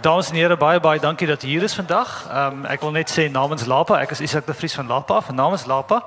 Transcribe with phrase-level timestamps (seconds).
[0.00, 2.26] Dames en here, baie baie dankie dat u hier is vandag.
[2.30, 5.34] Ehm um, wil net sê namens Lapa, ek is Isak de Vries van Lapa, van
[5.34, 6.04] namens Lapa.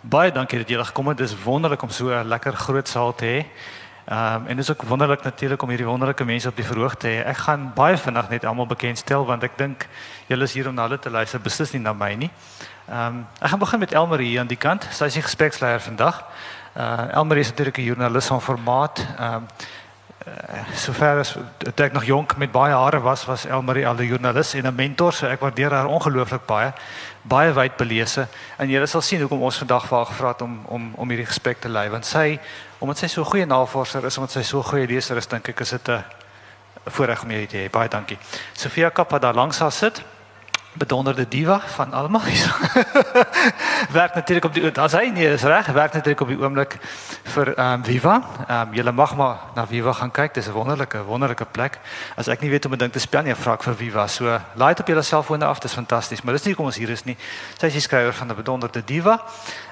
[0.00, 1.20] Baie dankie dat julle gekom het.
[1.20, 3.44] Is wonderlik om so 'n lekker groot saal te.
[4.04, 6.94] Ehm um, en dit is ook wonderlik natuurlik om hierdie wonderlike mense op die verhoog
[6.94, 7.26] te hê.
[7.26, 9.88] Ek gaan baie vinnig net almal bekendstel want ek dink
[10.26, 12.30] julle is hier om na hulle te luister, beslis nie na my nie.
[12.88, 14.88] Ehm um, ek gaan begin met Elmarie hier aan die kant.
[14.90, 16.24] Sy is die gespreksleier vandag.
[16.76, 19.06] Uh Elmarie is natuurlik 'n joernalis van formaat.
[19.20, 19.46] Um,
[20.74, 21.32] sover as
[21.74, 25.12] ek nog jonk met baie hare was, was Elmarie al 'n joernalis en 'n mentor,
[25.12, 26.72] so ek waardeer haar ongelooflik baie.
[27.22, 30.64] Baie wyd belese en jy sal sien hoekom ons vandag vir haar gevra het om
[30.66, 32.40] om om hierdie gesprek te lei want sy
[32.78, 35.48] omdat sy so 'n goeie navorser is, omdat sy so 'n goeie leser is, dink
[35.48, 36.04] ek is dit 'n
[36.86, 37.70] voorreg om jou te hê.
[37.70, 38.18] Baie dankie.
[38.52, 40.02] Sofia Kap wat daar langs haar sit
[40.72, 42.20] bedonderde diva van almal.
[43.98, 46.78] werk natuurlik op die as hy nie is reg, werk natuurlik op die oomblik
[47.34, 48.14] vir ehm um, Viva.
[48.46, 50.34] Ehm um, julle mag maar na Viva gaan kyk.
[50.34, 51.78] Dis 'n wonderlike wonderlike plek.
[52.16, 54.06] As ek nie weet hoe om 'n ding te spel nie, vra ek vir Viva.
[54.06, 55.58] So laai dit op julle selfone af.
[55.58, 56.22] Dis fantasties.
[56.22, 57.16] Maar dis nie kom ons hier is nie.
[57.58, 59.20] Sy is die skrywer van 'n bedonderde diva.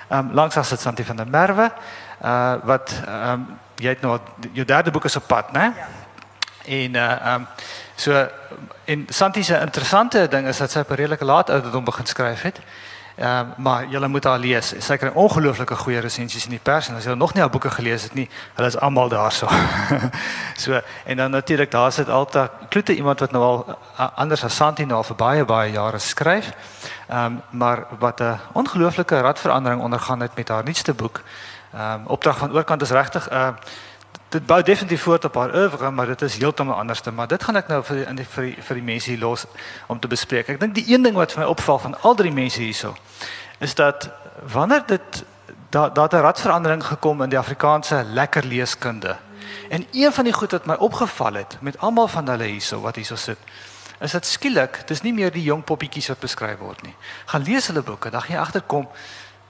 [0.08, 1.70] Ehm um, langs as dit Santi van der Merwe.
[2.24, 4.18] Uh wat ehm um, jy het nou
[4.52, 5.72] jou derde boek is op pad, né?
[5.76, 5.88] Ja.
[6.64, 7.46] En uh ehm um,
[8.00, 8.28] so
[8.84, 12.42] en Santi se interessante ding is dat sy op 'n redelike laat ouderdom begin skryf
[12.42, 12.60] het.
[13.20, 14.74] Ehm um, maar jy moet haar lees.
[14.78, 17.70] Sy kry ongelooflike goeie resensies in die pers en as jy nog nie haar boeke
[17.70, 19.48] gelees het nie, hulle is almal daarso.
[20.64, 23.78] so en dan natuurlik daar sit altyd klote iemand wat nou al
[24.14, 26.52] anders as Santi nou al vir baie baie jare skryf.
[27.08, 31.22] Ehm um, maar wat 'n ongelooflike radverandering ondergaan het met haar nuutste boek.
[31.74, 33.48] Ehm um, opdrag van oorkant is regtig 'n uh,
[34.30, 37.42] dit bou definitief voort op haar oeuvre, maar dit is heeltemal anders te maar dit
[37.42, 39.46] gaan ek nou vir in die vir die, vir die mense hier los
[39.86, 40.48] om te bespreek.
[40.48, 42.94] Ek dink die een ding wat vir my opval van al drie mense hierso
[43.60, 44.08] is dat
[44.52, 45.24] wanneer dit
[45.70, 49.16] daar daar 'n radverandering gekom in die Afrikaanse lekker leeskunde.
[49.68, 52.96] En een van die goed wat my opgeval het met almal van hulle hierso wat
[52.96, 53.38] hierso sit,
[54.00, 56.94] is dat skielik, dis nie meer die jong poppietjies wat beskryf word nie.
[57.24, 58.88] Gaan lees hulle boeke, dan gaan jy agterkom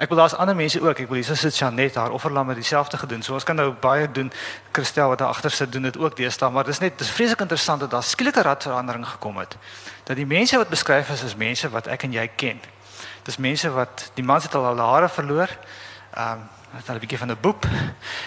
[0.00, 0.98] Ek wil daar's ander mense ook.
[0.98, 3.22] Ek wil hier sit Janet daar offerlam met dieselfde gedoen.
[3.22, 4.32] So ons kan nou baie doen.
[4.72, 7.40] Christel wat daar agter sit doen dit ook deesdae, maar dit is net dis vreeslik
[7.40, 9.56] interessant dat daar skielike radverandering gekom het.
[10.08, 12.60] Dat die mense wat beskryf is as mense wat ek en jy ken.
[13.28, 15.52] Dis mense wat die mans het al hulle hare verloor.
[16.16, 17.66] Ehm um, het hulle 'n bietjie van 'n boep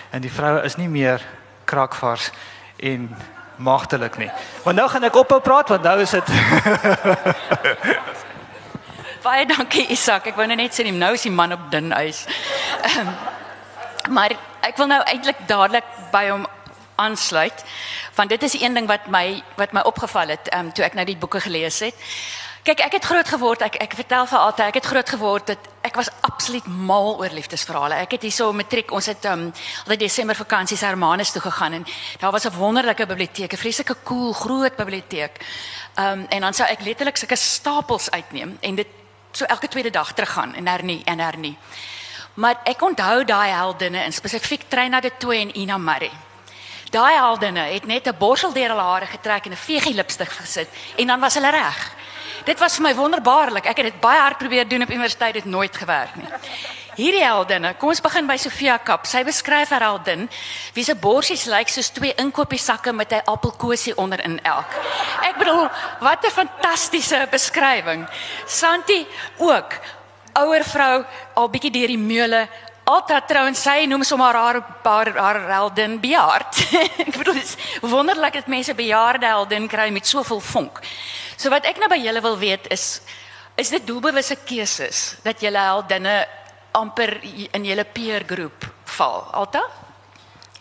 [0.09, 1.25] en die vroue is nie meer
[1.63, 2.31] krakvars
[2.77, 3.17] en
[3.55, 4.31] magtelik nie.
[4.63, 6.27] Want nou gaan ek ophou praat want nou is dit
[9.23, 10.25] Baie dankie Isak.
[10.27, 12.25] Ek wou nou net sê nou is die man op dun ys.
[12.91, 13.11] Um,
[14.11, 14.33] maar
[14.67, 16.43] ek wil nou eintlik dadelik by hom
[16.99, 17.61] aansluit
[18.17, 21.05] want dit is een ding wat my wat my opgeval het um, toe ek nou
[21.07, 21.95] die boeke gelees het.
[22.67, 23.63] Kyk, ek het groot geword.
[23.63, 27.31] Ek ek vertel vir altyd, ek het groot geword dat ek was absoluut mal oor
[27.31, 28.01] liefdesverhale.
[28.03, 29.45] Ek het hierso matriek, ons het um
[29.85, 31.87] altyd Desember vakansies Hermanus toe gegaan en
[32.19, 35.39] daar was 'n wonderlike biblioteek, 'n vreeslike cool groot biblioteek.
[35.95, 38.87] Um en dan sou ek letterlik sulke stapels uitneem en dit
[39.37, 41.57] so elke tweede dag teruggaan en hernie en hernie.
[42.33, 46.11] Maar ek onthou daai heldinne in spesifiek Trina de Tooi en Ina Marie.
[46.93, 50.69] Daai heldinne het net 'n borsel deur hulle hare getrek en 'n vegie lipstig gesit
[50.97, 51.95] en dan was hulle reg.
[52.45, 53.65] Dit was vir my wonderbaarlik.
[53.65, 56.27] Ek het dit baie hard probeer doen op universiteit, dit nooit gewerk nie.
[56.93, 59.07] Hierdie heldinne, kom ons begin by Sofia Kap.
[59.09, 60.27] Sy beskryf haar heldin
[60.75, 64.69] wie se borsies lyk soos twee inkopiesakke met 'n appelkosie onder in elk.
[65.25, 68.07] Ek bedoel, wat 'n fantastiese beskrywing.
[68.45, 69.73] Santi ook
[70.33, 72.47] ouer vrou al bietjie deur die meule
[72.85, 76.57] Alta trouens sy noem sommer haar haar haar heldin bejaard.
[77.07, 80.81] ek bedoel dis wonderlik dat mense bejaarde heldin kry met soveel vonk.
[81.37, 83.01] So wat ek nou by julle wil weet is
[83.55, 86.27] is dit doelbewuste keuses dat julle heldinne
[86.73, 87.19] amper
[87.51, 88.67] in julle peergroep
[88.97, 89.27] val.
[89.31, 89.63] Alta?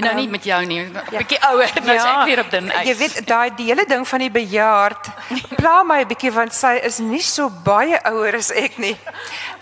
[0.03, 1.19] Nou nie ehm, met jou nie, 'n ja.
[1.19, 2.87] bietjie ouer, nou ja, ek weer op uit.
[2.87, 5.09] Jy weet daai die hele ding van die bejaard
[5.61, 8.97] pla my 'n bietjie want sy is nie so baie ouer as ek nie.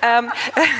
[0.00, 0.30] Ehm um,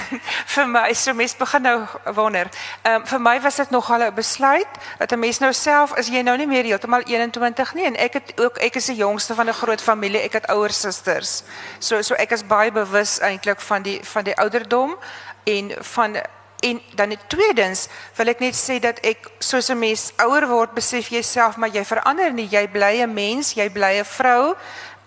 [0.54, 2.48] vir my so mens begin nou wonder.
[2.82, 6.08] Ehm um, vir my was dit nogal 'n besluit dat 'n mens nou self is
[6.08, 9.34] jy nou nie meer heeltemal 21 nie en ek het ook ek is die jongste
[9.34, 10.20] van 'n groot familie.
[10.20, 11.42] Ek het ouer susters.
[11.78, 14.96] So so ek is baie bewus eintlik van die van die ouderdom
[15.44, 16.16] en van
[16.60, 21.08] en dan tweedens wil ek net sê dat ek soos 'n mens ouer word besef
[21.08, 22.48] jouself maar jy verander nie.
[22.48, 24.54] Jy bly 'n mens jy bly 'n vrou.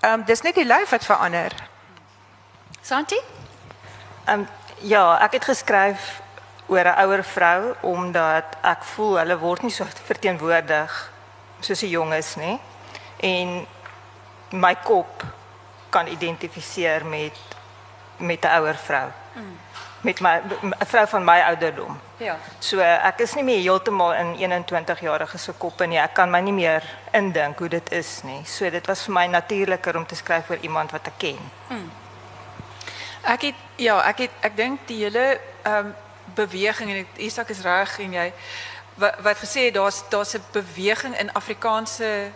[0.01, 1.51] Ehm um, dis net die lyf wat verander.
[2.81, 3.19] Santi?
[4.25, 4.47] Ehm um,
[4.81, 6.21] ja ek het geskryf
[6.67, 11.11] oor 'n ouer vrou omdat ek voel hulle word nie so verteenwoordig
[11.59, 12.59] soos die jonges nê
[13.19, 13.67] en
[14.51, 15.23] my kop
[15.89, 17.37] kan identifiseer met
[18.17, 19.07] met 'n ouer vrou.
[19.35, 19.57] Mm.
[20.03, 21.99] Met my 'n vrou van my ouderdom.
[22.17, 22.37] Ja.
[22.59, 25.97] So ek is nie meer heeltemal in 21 jarige se koppe nie.
[25.97, 28.45] Ek kan my nie meer indink hoe dit is nie.
[28.45, 31.39] So dit was vir my natuurliker om te skryf oor iemand wat ek ken.
[33.21, 35.95] Ek het ja, ek het ek dink die hele ehm um,
[36.33, 38.33] beweging en Isak is reg en jy
[38.95, 42.31] wat, wat gesê het daar's daar's 'n beweging in Afrikaanse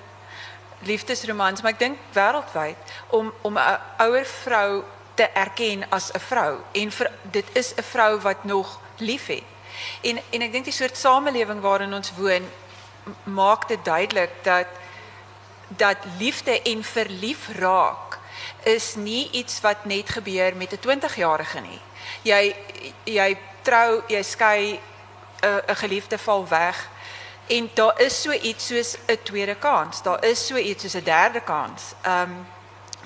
[0.79, 2.77] liefdesromans, maar ek dink wêreldwyd
[3.07, 4.83] om om 'n ouer vrou
[5.17, 9.43] te erken as 'n vrou en vir, dit is 'n vrou wat nog liefhet.
[10.01, 12.45] En en ek dink die soort samelewing waarin ons woon
[13.23, 14.67] maak dit duidelik dat
[15.67, 18.19] dat liefde en verlief raak
[18.63, 21.79] is nie iets wat net gebeur met 'n 20-jarige nie.
[22.21, 22.55] Jy
[23.03, 24.79] jy trou, jy skei
[25.41, 26.89] 'n 'n geliefde val weg
[27.47, 30.01] en daar is so iets soos 'n tweede kans.
[30.01, 31.81] Daar is so iets soos 'n derde kans.
[32.01, 32.47] Ehm um,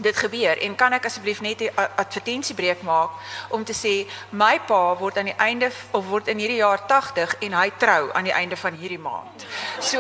[0.01, 3.09] dit gebeur en kan ek asseblief net 'n advertensiebreek maak
[3.49, 7.35] om te sê my pa word aan die einde of word in hierdie jaar 80
[7.39, 9.45] en hy trou aan die einde van hierdie maand.
[9.79, 9.99] So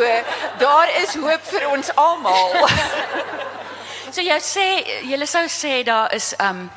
[0.57, 2.51] daar is hoop vir ons almal.
[4.11, 4.65] So jy sê
[5.07, 6.69] jy sou sê daar is 'n um,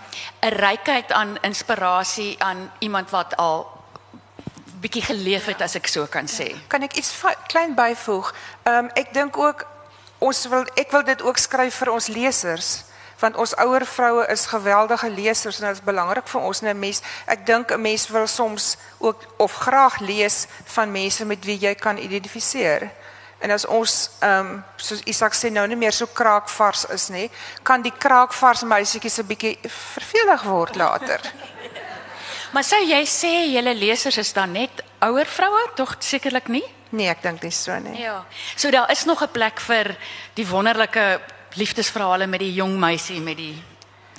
[0.43, 3.67] 'n rykheid aan inspirasie aan iemand wat al
[4.81, 6.55] bietjie geleef het as ek so kan sê.
[6.69, 8.35] Kan ek iets klein byvoeg?
[8.63, 9.67] Ehm um, ek dink ook
[10.19, 12.85] ons wil ek wil dit ook skryf vir ons lesers
[13.21, 17.03] want ons ouer vroue is geweldige lesers en dit is belangrik vir ons net mens
[17.27, 21.75] ek dink 'n mens wil soms ook of graag lees van mense met wie jy
[21.75, 22.91] kan identifiseer.
[23.39, 27.31] En as ons ehm um, soos Isak sê nou nie meer so kraakvars is nie,
[27.63, 31.21] kan die kraakvars meisietjies 'n bietjie vervelig word later.
[32.55, 35.63] Maar sou jy sê julle lesers is dan net ouer vroue?
[35.75, 36.63] Tog sekerlik nie?
[36.95, 37.97] Nee, ek dink nie so nie.
[37.99, 38.21] Ja.
[38.55, 39.97] So daar is nog 'n plek vir
[40.35, 41.21] die wonderlike
[41.55, 43.63] liefdesverhale met die jong meisie met die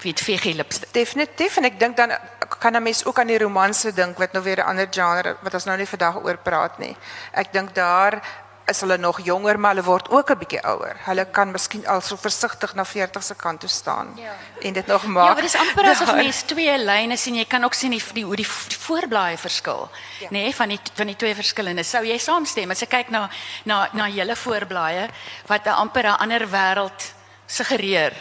[0.03, 0.91] weet VG lipstik.
[0.93, 2.11] Definitief en ek dink dan
[2.59, 5.53] kan 'n mens ook aan die romanse dink wat nou weer 'n ander genre wat
[5.53, 6.95] ons nou nie vandag oor praat nie.
[7.33, 8.21] Ek dink daar
[8.67, 10.95] is hulle nog jonger maar hulle word ook 'n bietjie ouer.
[11.05, 14.31] Hulle kan miskien al so versigtig na 40 se kant toe staan Ja.
[14.61, 15.27] en dit nog maak.
[15.27, 16.15] Ja, maar dis amper asof daar.
[16.15, 17.35] mens twee lyne sien.
[17.35, 19.89] Jy kan ook sien die, die hoe die, die voorblaaie verskil,
[20.19, 20.27] ja.
[20.27, 21.83] nê, nee, van die van die twee verskillende.
[21.83, 23.29] Sou jy saamstem as jy kyk na
[23.63, 25.09] na na julle voorblaaie
[25.47, 27.13] wat 'n amper 'n ander wêreld
[27.47, 28.13] suggereer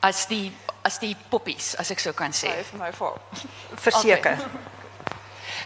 [0.00, 2.52] as die as die poppies, as ek so kan sê.
[2.70, 3.18] vir my val.
[3.86, 4.38] Verseker.
[4.38, 4.76] Okay.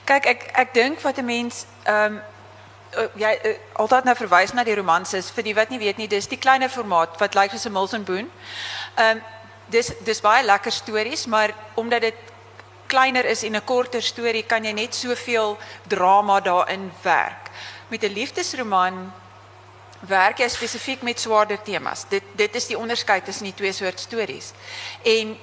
[0.08, 2.22] Kyk, ek ek dink wat 'n mens ehm um,
[3.16, 6.28] jy uh, altyd nou verwys na die romanses vir die wat nie weet nie, dis
[6.28, 8.31] die kleiner formaat wat lyk soos 'n Mills and Boon.
[8.96, 9.22] Ehm um,
[9.69, 12.19] dis dis baie lekker stories, maar omdat dit
[12.87, 15.58] kleiner is en 'n korter storie, kan jy net soveel
[15.88, 17.50] drama daarin werk.
[17.88, 19.12] Met 'n liefdesroman
[20.06, 22.04] werk jy spesifiek met swaarder temas.
[22.08, 24.52] Dit dit is die onderskeid tussen die twee soort stories.
[25.02, 25.38] En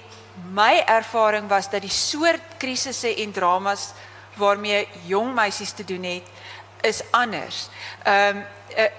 [0.53, 3.91] my ervaring was dat die soort krisisse en dramas
[4.35, 6.27] waarmee jong meisies te doen het
[6.81, 7.69] is anders.
[8.03, 8.45] Ehm um,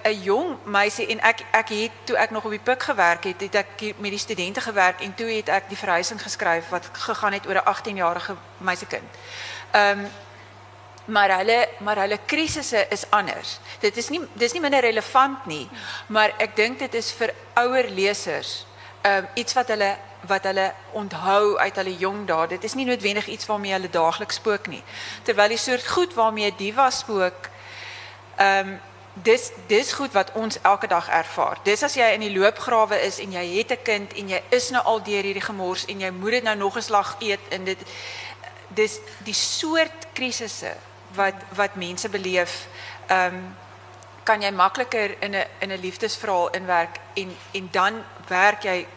[0.03, 3.41] 'n jong meisie en ek ek het toe ek nog op die pik gewerk het,
[3.41, 7.33] het ek met die studente gewerk en toe het ek die verhuising geskryf wat gegaan
[7.33, 9.15] het oor 'n 18-jarige meisiekind.
[9.71, 10.07] Ehm um,
[11.11, 13.59] maar hulle maar hulle krisisse is anders.
[13.79, 15.67] Dit is nie dis nie minder relevant nie,
[16.07, 18.61] maar ek dink dit is vir ouer lesers
[19.03, 19.91] um, iets wat hulle
[20.29, 22.47] wat hulle onthou uit hulle jong dae.
[22.47, 24.83] Dit is nie noodwendig iets waarmee hulle daagliks spook nie.
[25.25, 27.49] Terwyl die soort goed waarmee diva spook
[28.37, 28.79] ehm um,
[29.13, 31.59] dis dis goed wat ons elke dag ervaar.
[31.63, 34.69] Dis as jy in die loopgrawe is en jy het 'n kind en jy is
[34.69, 37.63] nou al deur hierdie gemors en jy moet dit nou nog 'n slag eet en
[37.65, 37.77] dit
[38.67, 40.71] dis die soort krisisse
[41.15, 42.67] wat wat mense beleef
[43.07, 43.55] ehm um,
[44.23, 48.87] kan jy makliker in 'n in 'n liefdesverhaal inwerk en en dan werk jy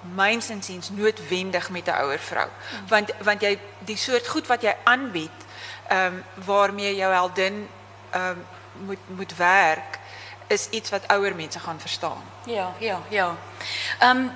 [0.00, 2.48] myns insiens noodwendig met 'n ouer vrou
[2.88, 5.38] want want jy die soort goed wat jy aanbied
[5.88, 7.68] ehm um, waarmee jou heldin
[8.10, 8.46] ehm um,
[8.86, 9.98] moet moet werk
[10.48, 12.22] is iets wat ouer mense gaan verstaan.
[12.44, 13.36] Ja, ja, ja.
[13.98, 14.30] Ehm um,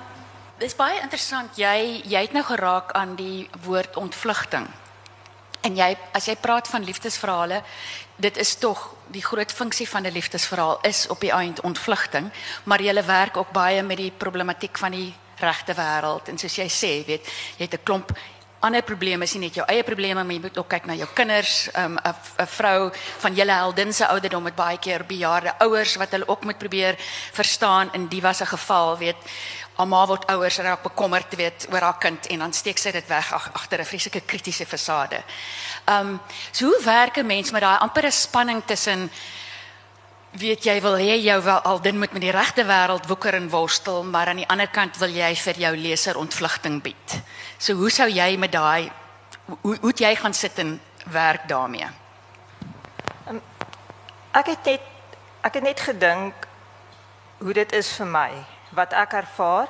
[0.57, 1.57] dis baie interessant.
[1.57, 4.67] Jy jy het nou geraak aan die woord ontvlugting.
[5.63, 7.61] En jy as jy praat van liefdesverhale,
[8.15, 12.31] dit is tog die groot funksie van 'n liefdesverhaal is op die eind ontvlugting,
[12.63, 16.67] maar jy werk ook baie met die problematiek van die regte wêreld en soos jy
[16.67, 17.25] sê, weet,
[17.57, 18.11] jy het 'n klomp
[18.63, 21.07] ander probleme, is nie net jou eie probleme, maar jy moet ook kyk na jou
[21.13, 21.99] kinders, 'n um,
[22.47, 26.57] vrou van julle heldin se ouderdom met baie keer bejaarde ouers wat hulle ook moet
[26.57, 26.95] probeer
[27.33, 29.17] verstaan in die was 'n geval, weet,
[29.81, 33.31] Alma word ouers raak bekommerd weet oor haar kind en dan steek sy dit weg
[33.33, 35.23] ag, agter 'n vreeslike kritiese fasade.
[35.89, 39.09] Um so hoe werk 'n mens met daai ampere spanning tussen
[40.33, 43.49] weet jy wil hê jou wel al din moet met die regte wêreld woeker en
[43.49, 47.17] worstel, maar aan die ander kant wil jy vir jou leser ontvlugting bied.
[47.57, 48.91] So hoe sou jy met daai
[49.61, 51.87] hoe hoe jy gaan sit en werk daarmee?
[54.33, 54.81] Ek het net
[55.43, 56.47] ek het net gedink
[57.43, 58.29] hoe dit is vir my
[58.71, 59.67] wat ek ervaar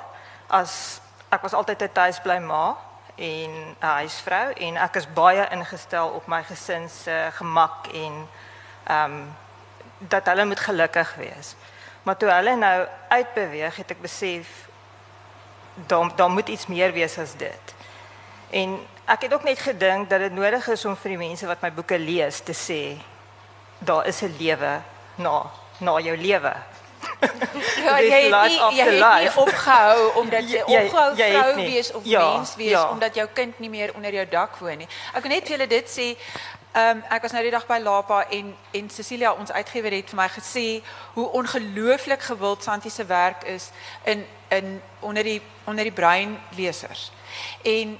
[0.48, 2.76] as ek was altyd 'n tuisbly ma
[3.16, 8.28] en 'n huisvrou en ek is baie ingestel op my gesin se gemak en
[8.86, 9.34] ehm um,
[10.08, 11.54] dat hulle moet gelukkig wees.
[12.02, 14.46] Maar toe hulle nou uitbeweeg, het ek besef
[15.86, 17.74] daar daar moet iets meer wees as dit.
[18.50, 21.60] En ek het ook net gedink dat dit nodig is om vir die mense wat
[21.62, 22.82] my boeke lees te sê
[23.78, 24.80] daar is 'n lewe
[25.16, 26.52] na na jou lewe.
[27.84, 31.42] Ja, jy het nie jy het nie opgehou omdat jy Jy- jy- opgehou jy het
[31.42, 31.66] vrou nie.
[31.72, 32.88] wees of Ja, mens wees ja.
[32.90, 34.88] omdat jou kind nie meer onder jou dak woon nie.
[35.14, 36.16] Ek wil net vir julle dit sê.
[36.74, 40.18] Ehm ek was nou die dag by Lapa en en Cecilia ons uitgewer het vir
[40.18, 40.82] my gesê
[41.14, 43.68] hoe ongelooflik gewild Santi se werk is
[44.02, 47.12] in in onder die onder die breinlesers.
[47.62, 47.98] En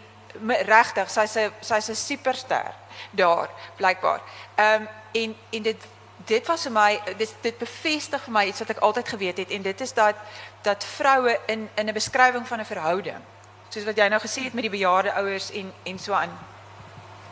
[0.67, 2.75] regtig, sy's 'n sy's 'n superster
[3.11, 4.21] daar blykbaar.
[4.55, 8.59] Ehm um, en en dit dit was vir my dit dit bevestig vir my iets
[8.59, 10.15] wat ek altyd geweet het en dit is dat
[10.63, 13.23] dat vroue in in 'n beskrywing van 'n verhouding
[13.69, 16.54] soos wat jy nou gesê het met die bejaarde ouers en en so aan.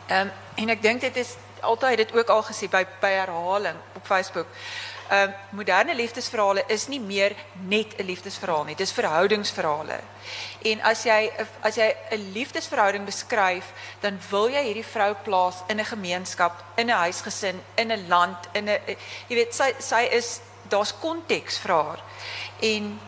[0.07, 3.77] Ehm um, en ek dink dit is altyd dit ook al gesê by by herhaling
[3.95, 4.47] op Facebook.
[5.09, 9.99] Ehm um, moderne liefdesverhale is nie meer net 'n liefdesverhaal nie, dis verhoudingsverhale.
[10.61, 11.31] En as jy
[11.61, 13.65] as jy 'n liefdesverhouding beskryf,
[13.99, 18.37] dan wil jy hierdie vrou plaas in 'n gemeenskap, in 'n huisgesin, in 'n land,
[18.53, 18.79] in 'n
[19.27, 21.99] jy weet sy sy is daar's konteks vir haar.
[22.59, 22.99] En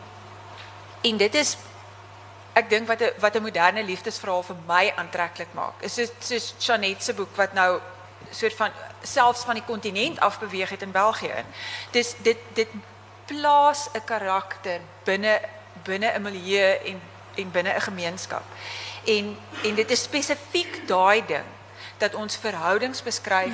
[1.02, 1.56] en dit is
[2.56, 5.82] ek dink wat 'n wat 'n moderne liefdesverhaal vir my aantreklik maak.
[5.82, 7.80] Is soos soos Janet se boek wat nou
[8.30, 8.70] soort van
[9.02, 11.44] selfs van die kontinent af beweeg het in België in.
[11.90, 12.68] Dis dit dit
[13.26, 15.40] plaas 'n karakter binne
[15.84, 17.00] binne 'n milieu en
[17.34, 18.42] en binne 'n gemeenskap.
[19.04, 21.44] En en dit is spesifiek daai ding
[21.98, 23.52] dat ons verhoudings beskryf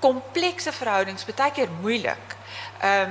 [0.00, 2.36] komplekse verhoudings baie keer moeilik.
[2.80, 3.10] Ehm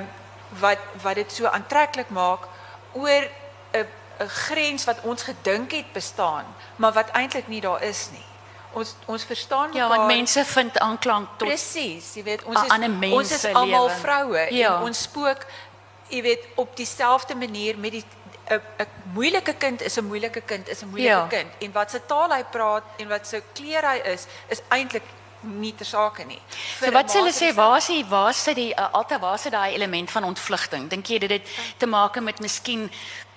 [0.60, 2.48] wat wat dit so aantreklik maak
[2.94, 3.30] oor
[3.72, 3.88] 'n
[4.20, 6.46] 'n grens wat ons gedink het bestaan,
[6.76, 8.26] maar wat eintlik nie daar is nie.
[8.72, 13.12] Ons ons verstaan Ja, mekaar- want mense vind aanklank tot Presies, jy weet, ons is
[13.12, 14.76] ons is almal vroue Ja.
[14.76, 15.46] en ons spook
[16.10, 18.04] jy weet op dieselfde manier met die
[18.50, 21.28] 'n 'n moeilike kind is 'n moeilike kind is 'n moeilike Ja.
[21.28, 25.04] kind en wat se taal hy praat en wat se kleur hy is is eintlik
[25.42, 26.42] nie ter sake nie.
[26.80, 29.20] So Vir wat 'n sê hulle sê waar is die waar sit die uh, altyd
[29.20, 30.88] waar sit daai element van ontvlugting?
[30.90, 32.92] Dink jy dit het te maak met miskien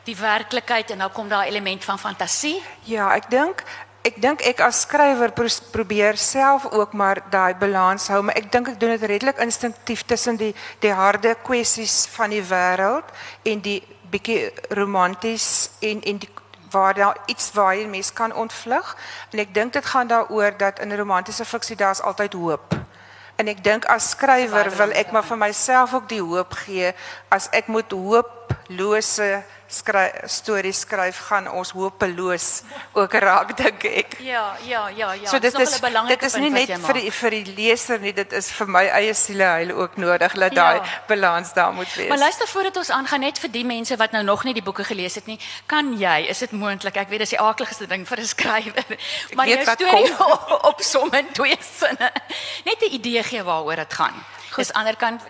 [0.09, 2.63] die werklikheid en dan kom daar 'n element van fantasie?
[2.85, 3.63] Ja, ek dink
[4.03, 8.53] ek dink ek as skrywer pro- probeer self ook maar daai balans hou, maar ek
[8.53, 13.05] dink ek doen dit redelik instinktief tussen die die harde kwessies van die wêreld
[13.45, 16.31] en die bietjie romanties en en die
[16.71, 18.97] waar daar iets waar jy mens kan ontvlug
[19.33, 22.75] en ek dink dit gaan daaroor dat in romantiese fiksie daar's altyd hoop.
[23.37, 26.93] En ek dink as skrywer wil ek maar vir myself ook die hoop gee
[27.29, 32.63] as ek moet hooplose skry stories skryf gaan ons hopeloos
[32.97, 34.17] ook raak dink ek.
[34.25, 35.29] Ja, ja, ja, ja.
[35.29, 38.13] so dit is belangrike dit is nie net jy vir die, vir die leser nie,
[38.13, 40.73] dit is vir my eie sieleheil ook nodig dat Ja.
[40.73, 42.09] daai balans daar moet wees.
[42.09, 44.85] Maar luister voordat ons aangaan net vir die mense wat nou nog nie die boeke
[44.85, 46.97] gelees het nie, kan jy, is dit moontlik?
[46.97, 48.85] Ek weet dis die aardigste ding vir 'n skrywer.
[49.37, 50.17] Maar weet jou wat storie
[50.73, 52.11] opsom in twee sinne.
[52.65, 54.15] Net 'n idee gee waaroor dit gaan.
[54.57, 55.23] Dis ander kant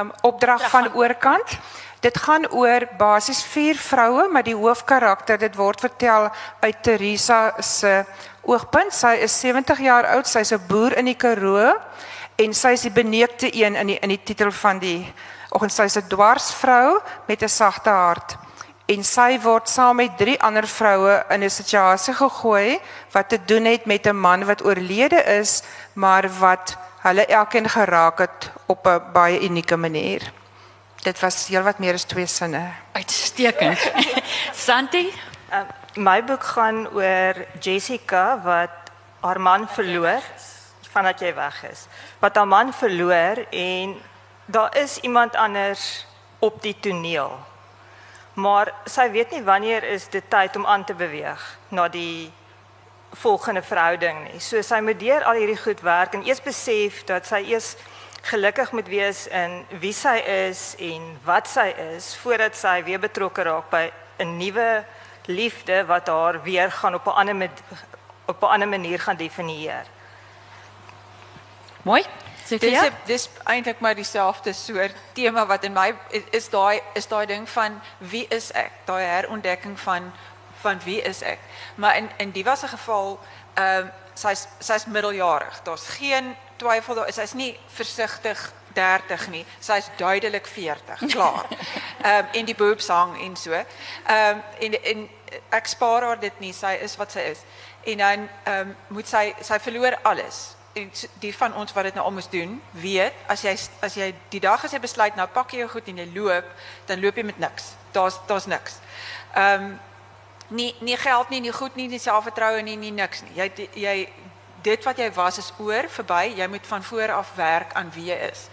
[0.00, 1.58] um, opdrag van oorkant.
[2.00, 6.30] Dit gaan oor basies vier vroue, maar die hoofkarakter, dit word vertel
[6.60, 8.02] uit Teresa se
[8.42, 8.94] oogpunt.
[8.94, 11.76] Sy is 70 jaar oud, sy's 'n boer in die Karoo
[12.36, 15.12] en sy is die beneekte een in die in die titel van die
[15.50, 18.36] oggend sy's 'n dwarsvrou met 'n sagte hart.
[18.86, 22.80] En sy word saam met drie ander vroue in 'n situasie gegooi
[23.12, 25.62] wat te doen het met 'n man wat oorlede is,
[25.94, 30.32] maar wat hulle elkeen geraak het op 'n baie unieke manier.
[31.02, 32.72] Dit was heelwat meer as twee sinne.
[32.92, 33.92] uitstekend.
[34.66, 35.12] Santi,
[35.52, 35.68] Uh,
[36.00, 38.88] my boek gaan oor Jessica wat
[39.20, 40.24] haar man verloor
[40.94, 41.82] vandat jy weg is.
[42.24, 43.92] Wat haar man verloor en
[44.48, 46.06] daar is iemand anders
[46.38, 47.36] op die toneel.
[48.40, 52.32] Maar sy weet nie wanneer is dit tyd om aan te beweeg na die
[53.12, 54.40] volgende verhouding nie.
[54.40, 57.76] So sy moet deur al hierdie goed werk en eers besef dat sy eers
[58.22, 60.16] gelukkig moet wees in wie sy
[60.46, 64.84] is en wat sy is voordat sy weer betrokke raak by 'n nuwe
[65.26, 67.50] liefde wat haar weer gaan op 'n ander
[68.26, 69.84] op 'n ander manier gaan definieer.
[71.82, 72.02] mooi.
[72.48, 72.84] Dis Sofia?
[72.84, 77.26] is- dis eintlik maar dieselfde soort tema wat in my is, is daai is daai
[77.26, 78.70] ding van wie is ek?
[78.84, 80.12] Daai herontdekking van
[80.62, 81.38] van wie is ek?
[81.74, 83.20] Maar in in die was 'n geval
[83.54, 85.60] ehm um, sy's sy's middeljarig.
[85.62, 89.44] Daar's geen twyfel daar is sy's nie versigtig 30 nie.
[89.58, 91.46] Sy's duidelik 40, klaar.
[92.02, 93.52] Ehm um, en die boobs hang en so.
[93.52, 93.66] Ehm
[94.06, 95.08] um, en en
[95.48, 96.52] ek spaar haar dit nie.
[96.52, 97.44] Sy is wat sy is.
[97.82, 100.56] En dan ehm um, moet sy sy verloor alles.
[100.72, 100.90] En
[101.20, 104.40] die van ons wat dit nou al moes doen, weet as jy as jy die
[104.40, 106.52] dag as jy besluit nou pak jy jou goed en jy loop,
[106.86, 107.74] dan loop jy met niks.
[107.92, 108.78] Daar's daar's niks.
[109.34, 109.80] Ehm um,
[110.52, 113.34] nie nie geld nie, nie goed nie, nie selfvertroue nie, nie niks nie.
[113.36, 113.96] Jy jy
[114.62, 116.34] dit wat jy was is oor, verby.
[116.38, 118.46] Jy moet van voor af werk aan wie jy is.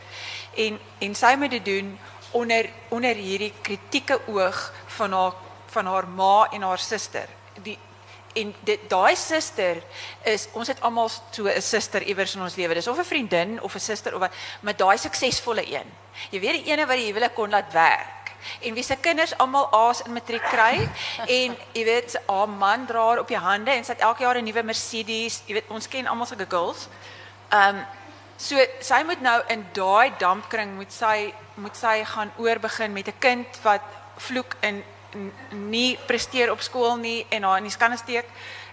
[0.57, 1.91] En en sy moet dit doen
[2.31, 5.37] onder onder hierdie kritieke oog van haar
[5.69, 7.29] van haar ma en haar suster.
[7.61, 7.77] Die
[8.37, 9.81] en dit daai suster
[10.23, 12.73] is ons het almal so 'n suster iewers in ons lewe.
[12.73, 15.89] Dis of 'n vriendin of 'n suster of wat, maar daai suksesvolle een.
[16.31, 18.18] Jy weet die ene wat die huwelik kon laat werk
[18.61, 20.89] en wie se kinders almal A's in matriek kry
[21.27, 24.37] en jy weet haar man dra haar op die hande en sy het elke jaar
[24.37, 25.41] 'n nuwe Mercedes.
[25.45, 26.87] Jy weet ons ken almal sulke girls.
[27.49, 27.85] Ehm um,
[28.37, 33.19] so sy moet nou in daai dampkring moet sy moet sy gaan oorbegin met 'n
[33.19, 33.81] kind wat
[34.17, 34.83] vloek en
[35.49, 38.25] nie presteer op skool nie en haar in die skande steek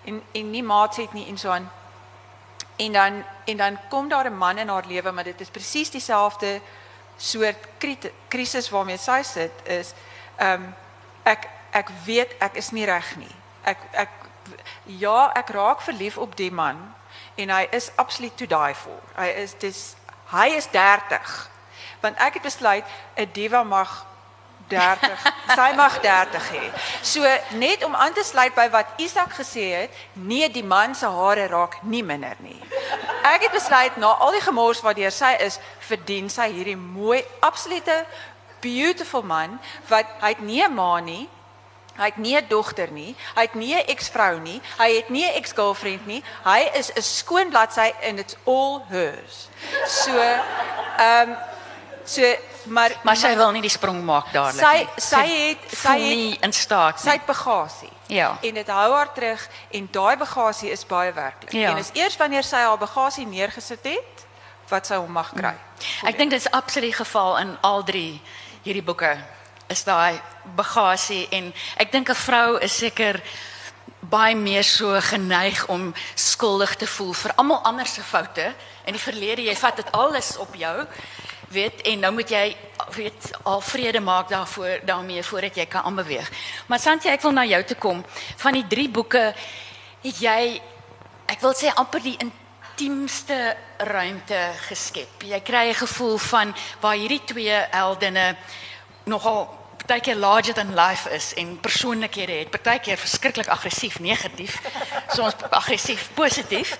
[0.04, 1.70] en en nie maats het nie en so aan.
[2.76, 5.90] En dan en dan kom daar 'n man in haar lewe maar dit is presies
[5.90, 6.60] dieselfde
[7.16, 7.68] soort
[8.28, 9.94] krisis waarmee sy sit is
[10.36, 10.74] ehm um,
[11.24, 13.34] ek ek weet ek is nie reg nie.
[13.64, 14.10] Ek ek
[14.86, 16.78] ja, ek raak verlief op die man
[17.36, 19.00] en hy is absoluut to die for.
[19.16, 19.96] Hy is dis
[20.30, 21.50] hy is 30.
[22.00, 22.84] Want ek het besluit
[23.16, 24.06] 'n diva mag
[24.68, 25.18] 30.
[25.54, 26.70] sy mag 30 hê.
[27.02, 27.22] So
[27.58, 31.46] net om aan te sluit by wat Isak gesê het, nee, die man se hare
[31.46, 32.60] raak nie minder nie.
[33.26, 37.22] Ek het besluit na al die gemors wat deur sy is, verdien sy hierdie mooi,
[37.40, 38.04] absolute
[38.60, 39.58] beautiful man
[39.90, 41.28] wat hy het nie 'n ma nie.
[41.96, 43.16] Hy het nie 'n dogter nie.
[43.34, 44.60] Hy het nie 'n eksvrou nie.
[44.78, 46.22] Hy het nie 'n ex-girlfriend nie.
[46.44, 49.48] Hy is 'n skoon bladsy and it's all hers.
[49.86, 51.36] So, ehm um,
[52.04, 52.22] so
[52.66, 54.88] maar maar sy wil nie die sprong maak dadelik sy, nie.
[54.96, 57.04] Sy sy het sy het nie in staat nie.
[57.04, 57.92] Sy het bagasie.
[58.06, 58.38] Ja.
[58.42, 61.52] En dit hou haar terug en daai bagasie is baie werklik.
[61.52, 61.70] Ja.
[61.70, 64.26] En is eers wanneer sy haar bagasie neergesit het
[64.68, 65.54] wat sy hom mag kry.
[65.54, 66.08] Hmm.
[66.10, 68.20] Ek dink dit is absoluut geval in al drie
[68.66, 69.16] hierdie boeke
[69.70, 70.18] is daai
[70.56, 73.22] bagasie en ek dink 'n vrou is seker
[74.00, 79.02] baie meer so geneig om skuldig te voel vir almal anders se foute in die
[79.02, 80.86] verlede jy vat dit alles op jou
[81.48, 82.56] weet en nou moet jy
[82.94, 86.30] weet al vrede maak daarvoor daarmee voordat jy kan aanbeweeg.
[86.66, 88.04] Maar Santi, ek wil na jou toe kom.
[88.36, 89.34] Van die drie boeke
[90.02, 90.60] het jy
[91.26, 95.22] ek wil sê amper die intiemste ruimte geskep.
[95.22, 98.36] Jy kry 'n gevoel van waar hierdie twee heldinne
[99.04, 102.50] nogal partykeer larger than life is en persoonlikhede het.
[102.50, 104.58] Partykeer verskriklik aggressief, negatief.
[105.08, 106.78] Soms aggressief, positief.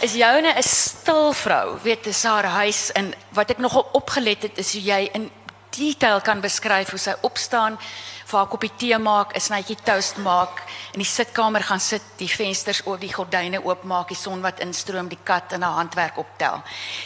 [0.00, 4.58] Is joune 'n stil vrou, weet dis haar huis en wat ek nogal opgelet het
[4.58, 5.30] is hoe jy in
[5.70, 7.78] detail kan beskryf hoe sy opstaan,
[8.26, 12.28] vir haar koppie tee maak, 'n snytjie toast maak, in die sitkamer gaan sit, die
[12.28, 16.62] vensters oop, die gordyne oopmaak, die son wat instroom, die kat in haar handwerk optel.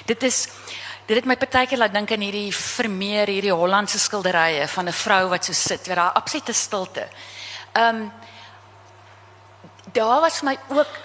[0.06, 0.48] Dit is
[1.10, 5.28] dit het my partykeer laat dink aan hierdie Vermeer, hierdie Hollandse skilderye van 'n vrou
[5.28, 7.08] wat so sit met haar absolute stilte.
[7.72, 8.12] Ehm um,
[9.92, 10.98] daar was my ook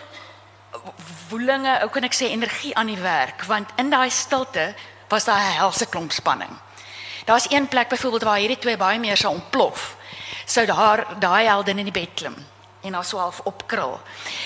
[1.29, 4.75] woelinge, ou kan ek sê energie aan die werk, want in daai stilte
[5.09, 6.53] was daar 'n helse klomp spanning.
[7.25, 9.97] Daar's een plek byvoorbeeld waar hierdie twee baie meer sou ontplof.
[10.45, 12.35] Sou daar daai heldin in die bed klim
[12.81, 13.99] en haar so half opkrul.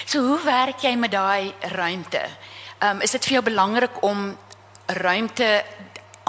[0.06, 2.24] So hoe werk jy met daai ruimte?
[2.78, 4.38] Ehm um, is dit vir jou belangrik om
[4.98, 5.66] ruimte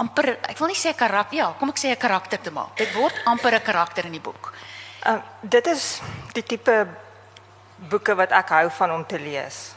[0.01, 2.75] amper ek wil nie sê karakter ja, kom ek sê 'n karakter te maak.
[2.77, 4.53] Dit word amper 'n karakter in die boek.
[5.05, 6.01] Uh, dit is
[6.33, 6.87] die tipe
[7.89, 9.73] boeke wat ek hou van om te lees.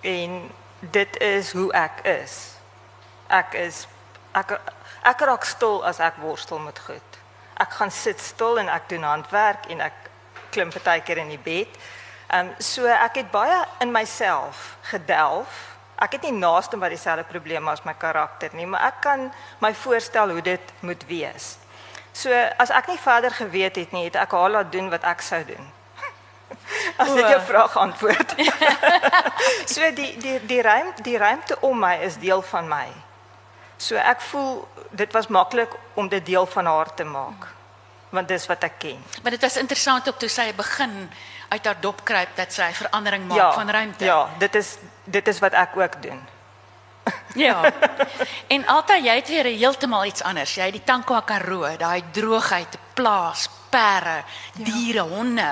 [0.00, 2.54] En dit is hoe ek is.
[3.28, 3.86] Ek is
[4.32, 4.60] ek
[5.02, 7.18] ek raak stil as ek worstel met goed.
[7.56, 9.94] Ek gaan sit stil en ek doen handwerk en ek
[10.50, 11.68] klim partykeer in die bed.
[12.28, 17.24] Ehm um, so ek het baie in myself gedelf Ek het nie naaste by dieselfde
[17.26, 19.24] probleme as my karakter nie, maar ek kan
[19.58, 21.56] my voorstel hoe dit moet wees.
[22.14, 25.22] So as ek nie verder geweet het nie, het ek haar laat doen wat ek
[25.22, 25.66] sou doen.
[27.02, 28.34] As dit jou vraag antwoord.
[29.74, 32.86] so die die die ruimte die ruimte om my is deel van my.
[33.78, 37.50] So ek voel dit was maklik om dit deel van haar te maak.
[38.10, 39.02] Want dis wat ek ken.
[39.22, 41.10] Maar dit was interessant ook toe sy begin
[41.48, 44.04] uit haar dop kruip dat sy verandering maak ja, van ruimte.
[44.04, 46.20] Ja, dit is dit is wat ek ook doen.
[47.44, 47.72] ja.
[48.46, 50.54] En altyd jy het weer heeltemal iets anders.
[50.54, 54.64] Jy het die Tankwa Karoo, daai droogheid, plaas, perde, ja.
[54.64, 55.48] diere, honde.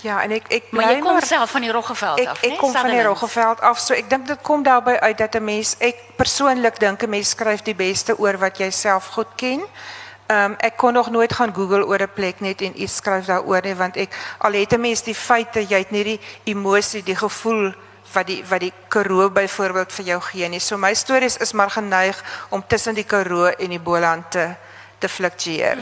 [0.00, 2.54] Ja, en ek ek Maar jy kom maar self van die Roggeveld ek af, ek
[2.54, 2.56] né?
[2.56, 3.20] kom van die Sutherland.
[3.20, 3.80] Roggeveld af.
[3.80, 7.32] So ek dink dit kom daarby uit dat 'n mens ek persoonlik dink 'n mens
[7.36, 9.60] skryf die beste oor wat jy self goed ken.
[9.60, 9.99] Ehm
[10.30, 13.62] um, ek kon nog nooit gaan Google oor 'n plek net en iets skryf daaroor
[13.62, 17.16] nie want ek al het 'n mens die feite, jy het nie die emosie, die
[17.16, 17.74] gevoel
[18.12, 20.60] wat die wat die Karoo byvoorbeeld vir jou gee nie.
[20.60, 24.54] So my stories is maar geneig om tussen die Karoo en die Boland te
[24.98, 25.78] te fluktueer.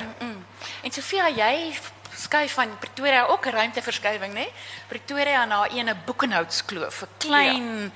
[0.83, 1.75] En Sofia, jy
[2.15, 4.47] skuif van Pretoria ook 'n ruimteverskywing, né?
[4.89, 7.91] Pretoria na ene Boekenhoutskloof, 'n klein ja.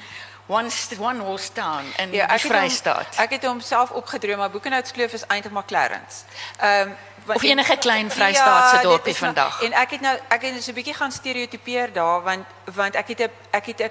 [0.52, 3.16] One one horse town in ja, die Vrystaat.
[3.16, 6.24] Ek het hom self opgedroom, maar Boekenhoutskloof is eintlik maar Clarence.
[6.58, 6.88] Ehm
[7.24, 9.62] want- Of enige klein Vrystaatse dit dorpie vandag.
[9.62, 13.08] En ek het nou ek het dus 'n bietjie gaan stereotipeer daar want want ek
[13.08, 13.90] het 'n ek het 'n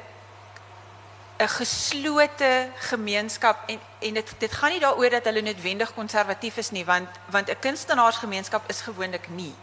[1.41, 6.71] 'n geslote gemeenskap en en dit dit gaan nie daaroor dat hulle noodwendig konservatief is
[6.71, 9.55] nie want want 'n kunstenaarsgemeenskap is gewoonlik nie.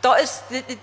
[0.00, 0.78] Daar is dit dit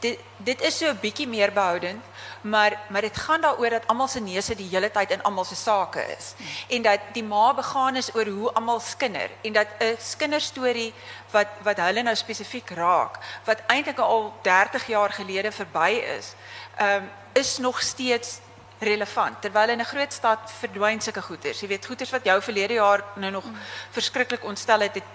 [0.00, 2.04] dit, dit is so 'n bietjie meer behoudend,
[2.40, 5.54] maar maar dit gaan daaroor dat almal se neuse die hele tyd in almal se
[5.54, 6.34] sake is
[6.68, 10.94] en dat die ma begaan is oor hoe almal skinder en dat 'n skinderstorie
[11.30, 16.34] wat wat hulle nou spesifiek raak wat eintlik al 30 jaar gelede verby is,
[16.76, 18.38] ehm is nog steeds
[18.80, 21.60] relevant terwyl in 'n groot stad verdwyn sulke goeters.
[21.60, 23.44] Jy weet goeters wat jou verlede jaar nou nog
[23.90, 25.08] verskriklik ontstel het, het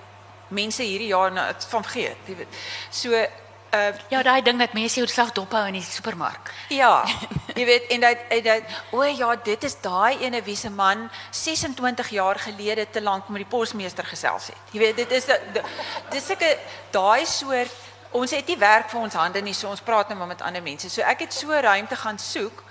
[0.47, 2.53] mense hierdie jaar nou het van vergeet, jy weet.
[2.89, 6.53] So uh Ja, daai ding dat mense jouself dophou in die supermark.
[6.69, 7.03] ja,
[7.59, 11.09] jy weet en dat en dat o ja, dit is daai ene wie se man
[11.31, 14.57] 26 jaar gelede te lank met die posmeester gesels het.
[14.71, 15.25] Jy weet dit is
[16.09, 16.57] dis sulke
[16.91, 17.71] daai soort
[18.11, 20.61] ons het nie werk vir ons hande nie, so ons praat nou maar met ander
[20.63, 20.89] mense.
[20.89, 22.63] So ek het so ruimte gaan soek.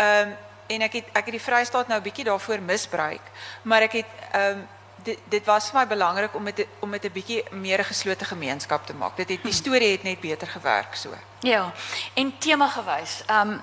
[0.00, 0.36] Ehm um,
[0.70, 3.24] en ek het ek het die Vrystaat nou 'n bietjie daarvoor misbruik,
[3.62, 4.68] maar ek het ehm um,
[5.02, 8.24] dit dit was vir my belangrik om dit om dit 'n bietjie meer 'n geslote
[8.24, 9.16] gemeenskap te maak.
[9.16, 11.10] Dit het die storie het net beter gewerk so.
[11.40, 11.72] Ja,
[12.14, 13.22] en tema gewys.
[13.26, 13.62] Ehm um,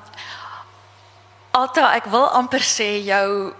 [1.51, 3.53] Alta, ek wil amper sê jou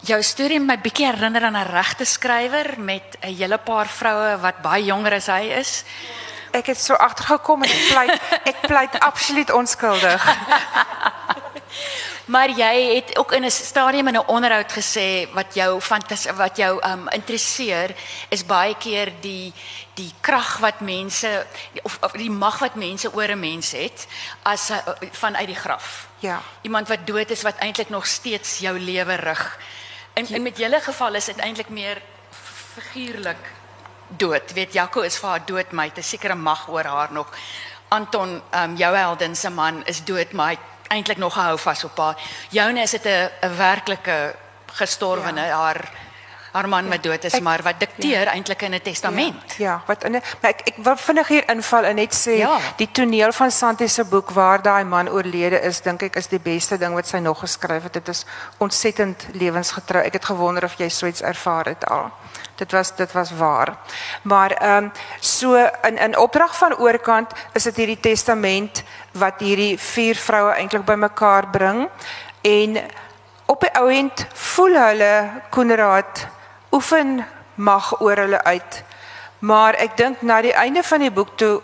[0.00, 4.62] jou storie my bietjie herinner aan 'n regte skrywer met 'n hele paar vroue wat
[4.62, 5.84] baie jonger as hy is.
[6.50, 10.26] Ek het so agtergekom en ek pleit ek pleit absoluut onskuldig.
[12.30, 16.56] Maar jy het ook in 'n stadium in 'n onderhoud gesê wat jou fantas wat
[16.56, 17.94] jou um interesseer
[18.28, 19.52] is baie keer die
[19.94, 21.46] die krag wat mense
[21.82, 24.06] of, of die mag wat mense oor 'n mens het
[24.42, 24.76] as uh,
[25.10, 26.08] vanuit die graf.
[26.18, 26.42] Ja.
[26.62, 29.58] Iemand wat dood is wat eintlik nog steeds jou lewe rig.
[30.12, 32.02] En, en met julle geval is dit eintlik meer
[32.74, 33.59] figuurlik
[34.16, 34.52] dood.
[34.52, 37.28] Weet Jaco is vir haar dood, maar hy het 'n sekere mag oor haar nog.
[37.88, 41.84] Anton, ehm um, jou heldin se man is dood, maar hy eintlik nog gehou vas
[41.84, 42.16] op haar.
[42.50, 44.34] Joune is dit 'n 'n werklike
[44.66, 45.56] gestorwene, ja.
[45.56, 45.90] haar
[46.52, 48.32] haar man wat dood is, Ek- maar wat dikteer ja.
[48.32, 49.54] eintlik in 'n testament.
[49.58, 52.58] Ja, wat in 'n maar ek ek wil vinnig hier inval en net sê Ja.
[52.76, 56.38] die toneel van Santi se boek waar daai man oorlede is, dink ek is die
[56.40, 57.92] beste ding wat sy nog geskryf het.
[57.92, 58.24] Dit is
[58.58, 60.02] ontsettend lewensgetrou.
[60.04, 62.10] Ek het gewonder of jy so iets ervaar het al.
[62.56, 63.76] Dit was dit was waar.
[64.22, 68.82] Maar ehm um, so in in opdrag van oorkant is dit hierdie testament
[69.12, 71.88] wat hierdie vier vroue eintlik bymekaar bring
[72.42, 72.78] en
[73.46, 76.26] op die ou end voel hulle Koenraad
[76.72, 78.82] oefen mag oor hulle uit.
[79.38, 81.60] Maar ek dink na die einde van die boek toe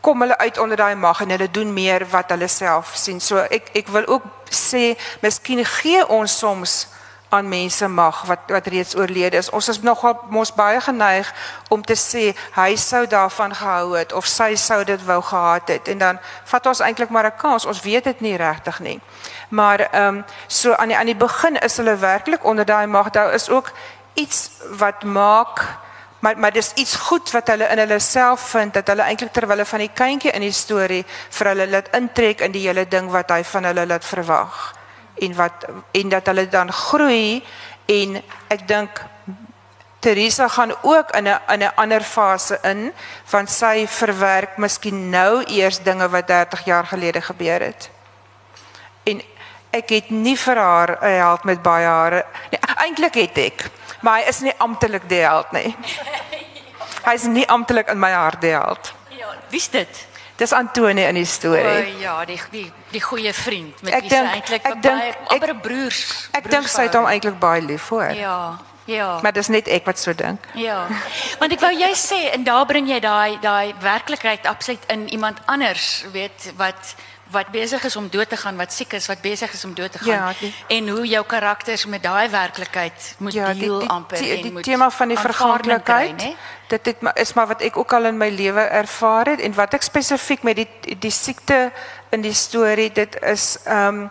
[0.00, 3.20] kom hulle uit onder daai mag en hulle doen meer wat hulle self sien.
[3.20, 6.86] So ek ek wil ook sê miskien gee ons soms
[7.28, 9.50] aan mense mag wat wat reeds oorlede is.
[9.50, 11.32] Ons is nogal mos baie geneig
[11.68, 15.88] om te sê hy sou daarvan gehou het of sy sou dit wou gehad het
[15.88, 16.20] en dan
[16.52, 17.66] vat ons eintlik maar 'n kans.
[17.66, 19.00] Ons weet dit nie regtig nie.
[19.48, 23.10] Maar ehm um, so aan die aan die begin is hulle werklik onder daai mag.
[23.10, 23.72] Daar is ook
[24.16, 24.50] iets
[24.80, 25.62] wat maak
[26.24, 29.56] maar maar dis iets goed wat hulle in hulle self vind dat hulle eintlik terwyl
[29.56, 31.04] hulle van die kindjie in die storie
[31.38, 34.62] vir hulle laat intrek in die hele ding wat hy van hulle laat verwag
[35.26, 37.44] en wat en dat hulle dan groei
[37.86, 38.16] en
[38.52, 39.04] ek dink
[40.06, 42.92] Teresa gaan ook in 'n in 'n ander fase in
[43.30, 47.90] want sy verwerk miskien nou eers dinge wat 30 jaar gelede gebeur het.
[49.02, 49.22] En
[49.70, 52.24] ek het nie vir haar 'n held met baie hare.
[52.50, 53.70] Nee, eintlik het ek,
[54.06, 55.72] maar hy is nie amptelik die held nie.
[57.06, 58.92] Hy is nie amptelik in my hart die held.
[59.14, 60.04] Ja, wie's dit?
[60.36, 61.94] Dis Antoni in die O storie.
[62.02, 65.52] ja, die die die goeie vriend met Ek wie sy eintlik baie dink- ek- amper
[65.54, 66.28] 'n broers.
[66.36, 68.10] Ek dink sy het hom eintlik baie lief vir.
[68.14, 68.58] Ja.
[68.86, 69.18] Ja.
[69.22, 70.44] Maar dis net ek wat so dink.
[70.54, 70.86] Ja.
[71.40, 75.38] Want ek wou jy sê en daar bring jy daai daai werklikheid absoluut in iemand
[75.46, 76.94] anders, weet wat
[77.30, 79.92] wat besig is om dood te gaan, wat siek is, wat besig is om dood
[79.92, 83.78] te gaan Ja, die- en hoe jou karakters met daai werklikheid moet Ja, die deel
[83.78, 86.22] die, amper die, en die moet tema van die aanvaarding kry, verganklikheid.
[86.34, 86.36] né?
[86.68, 89.54] Dit het maar is maar wat ek ook al in my lewe ervaar het en
[89.54, 91.72] wat ek spesifiek met die die siekte
[92.10, 94.06] in die storie, dit is ehm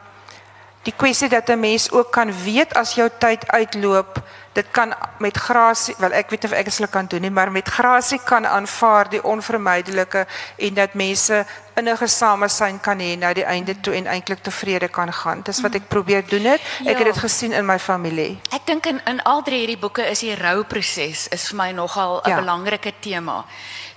[0.83, 4.21] die kwessie dat 'n mens ook kan weet as jou tyd uitloop.
[4.55, 7.51] Dit kan met grasie, wel ek weet nie of ek dit kan doen nie, maar
[7.51, 10.25] met grasie kan aanvaar die onvermydelike
[10.57, 11.41] en dat mense
[11.75, 15.41] innige samesyn kan hê na die einde toe en eintlik tevrede kan gaan.
[15.43, 16.61] Dis wat ek probeer doen het.
[16.85, 17.11] Ek het Ja.
[17.11, 18.39] dit gesien in my familie.
[18.53, 22.21] Ek dink in in al drie hierdie boeke is die rouproses is vir my nogal
[22.23, 22.39] 'n Ja.
[22.39, 23.45] belangrike tema.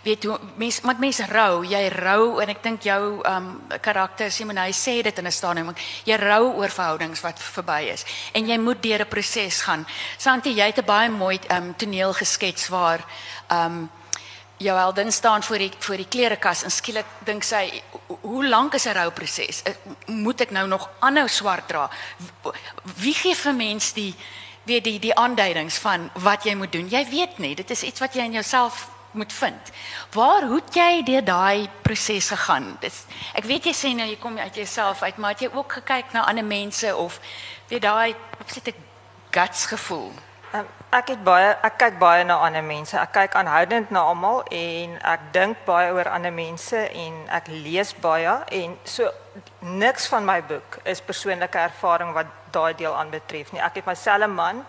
[0.09, 3.49] Weet hoe mense met mense rou, jy rou en ek dink jou um
[3.85, 5.75] karakter Simon hy sê dit in 'n stadium,
[6.09, 9.85] jy rou oor verhoudings wat verby is en jy moet deur 'n proses gaan.
[10.19, 13.05] Santi, jy het 'n baie mooi um toneel geskets waar
[13.53, 13.91] um
[14.57, 18.75] jou heldin staan voor die voor die klerekas en skielik dink sy "Ho- hoe lank
[18.75, 19.63] is 'n rouproses?
[19.65, 19.73] Eh,
[20.07, 21.91] Moet ek nou nog aanhou swart dra?
[22.97, 24.15] Wie gee vir mens die
[24.65, 26.89] weet die die aanduidings van wat jy moet doen?
[26.89, 29.71] Jy weet nie, dit is iets wat jy in jouself moet vind.
[30.13, 32.77] Waar hoe het jy deur daai proses gegaan?
[32.81, 35.73] Dis ek weet jy sê nou jy kom uit jouself uit, maar het jy ook
[35.81, 37.21] gekyk na ander mense of
[37.69, 38.75] weet daai absolute
[39.31, 40.13] guts gevoel?
[40.53, 40.65] Um,
[40.97, 42.97] ek het baie ek kyk baie na ander mense.
[42.97, 47.93] Ek kyk aanhoudend na almal en ek dink baie oor ander mense en ek lees
[48.01, 49.11] baie en so
[49.61, 53.61] niks van my boek is persoonlike ervaring wat daai deel aanbetref nie.
[53.61, 54.65] Ek het myself 'n man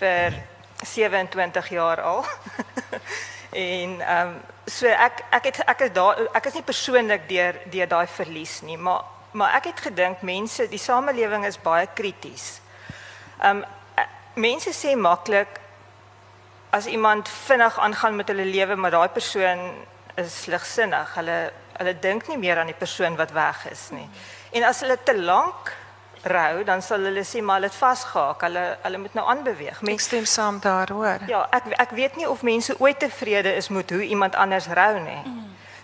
[0.00, 0.34] vir
[0.82, 2.24] 27 jaar al.
[3.52, 7.56] en ehm um, so ek ek het ek is daar ek is nie persoonlik deur
[7.70, 12.60] deur daai verlies nie, maar maar ek het gedink mense, die samelewing is baie krities.
[13.40, 13.64] Ehm um,
[14.34, 15.60] mense sê maklik
[16.70, 19.60] as iemand vinnig aangaan met hulle lewe, maar daai persoon
[20.16, 21.14] is ligsinnig.
[21.14, 24.08] Hulle hulle dink nie meer aan die persoon wat weg is nie.
[24.52, 25.72] En as hulle te lank
[26.22, 28.42] rou, dan sal hulle sê maar hulle het vasgehaak.
[28.46, 29.80] Hulle hulle moet nou aanbeweeg.
[29.80, 31.24] Ek Mense stem saam daar, hoor.
[31.30, 35.00] Ja, ek ek weet nie of mense ooit tevrede is met hoe iemand anders rou
[35.00, 35.22] nie.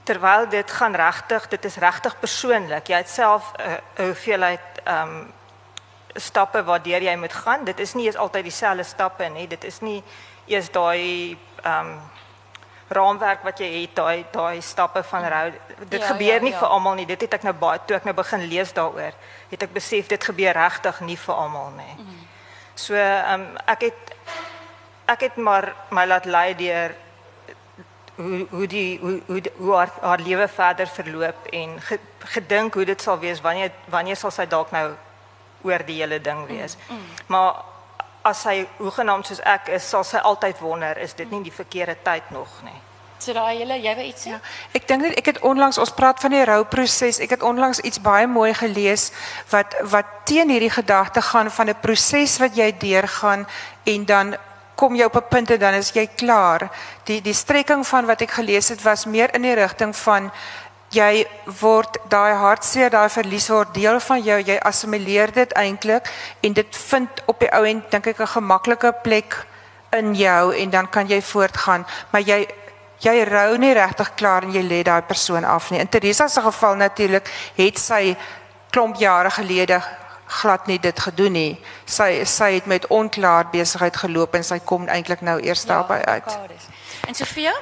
[0.08, 2.88] Terwyl dit gaan regtig, dit is regtig persoonlik.
[2.88, 5.32] Jy het self 'n uh, hoeveelheid ehm um,
[6.14, 7.64] stappe waardeur jy moet gaan.
[7.64, 9.46] Dit is nie eens altyd dieselfde stappe nie.
[9.46, 10.02] Dit is nie
[10.46, 12.00] eers daai ehm um,
[12.88, 15.52] raamwerk wat jy het, daai daai stappe van rou.
[15.88, 16.58] Dit Ja, gebeur ja, nie ja.
[16.58, 17.06] vir almal nie.
[17.06, 19.12] Dit het ek nou baie toe ek nou begin lees daaroor,
[19.50, 22.06] het ek besef dit gebeur regtig nie vir almal nie.
[22.74, 24.14] So ehm um, ek het
[25.06, 26.94] ek het maar my laat lei deur
[28.16, 32.74] hoe hoe die hoe hoe, die- hoe haar, haar lewe verder verloop en ge, gedink
[32.74, 34.94] hoe dit sal wees wanneer wanneer sal sy dalk nou
[35.62, 36.76] oor die hele ding wees.
[36.88, 37.02] Mm, mm.
[37.26, 37.54] Maar
[38.28, 41.96] as sy hoegenaamd soos ek is, sal sy altyd wonder is dit nie die verkeerde
[42.04, 42.76] tyd nog nie.
[43.18, 44.30] So daai hele jy wou iets sê?
[44.30, 44.38] Ja.
[44.78, 47.18] Ek dink net ek het onlangs ons praat van die rouproses.
[47.24, 49.10] Ek het onlangs iets baie mooi gelees
[49.50, 53.46] wat wat teen hierdie gedagte gaan van 'n proses wat jy deurgaan
[53.84, 54.36] en dan
[54.78, 56.70] kom jy op 'n punt en dan is jy klaar.
[57.04, 60.30] Die die strekking van wat ek gelees het was meer in die rigting van
[60.94, 61.26] jy
[61.60, 64.38] word daai hartseer, daai verlies word deel van jou.
[64.40, 66.08] Jy assimileer dit eintlik
[66.40, 69.46] en dit vind op die ou end dink ek 'n gemaklike plek
[69.92, 71.86] in jou en dan kan jy voortgaan.
[72.10, 72.48] Maar jy
[72.98, 75.80] jy rou nie regtig klaar en jy lê daai persoon af nie.
[75.80, 78.16] In Teresa se geval natuurlik het sy
[78.70, 79.82] klomp jare gelede
[80.26, 81.60] glad nie dit gedoen nie.
[81.86, 86.04] Sy sy het met onklaar besigheid geloop en sy kom eintlik nou eers Ja, daarby
[86.04, 86.24] uit.
[86.24, 86.68] Kades.
[87.06, 87.54] En Sofia?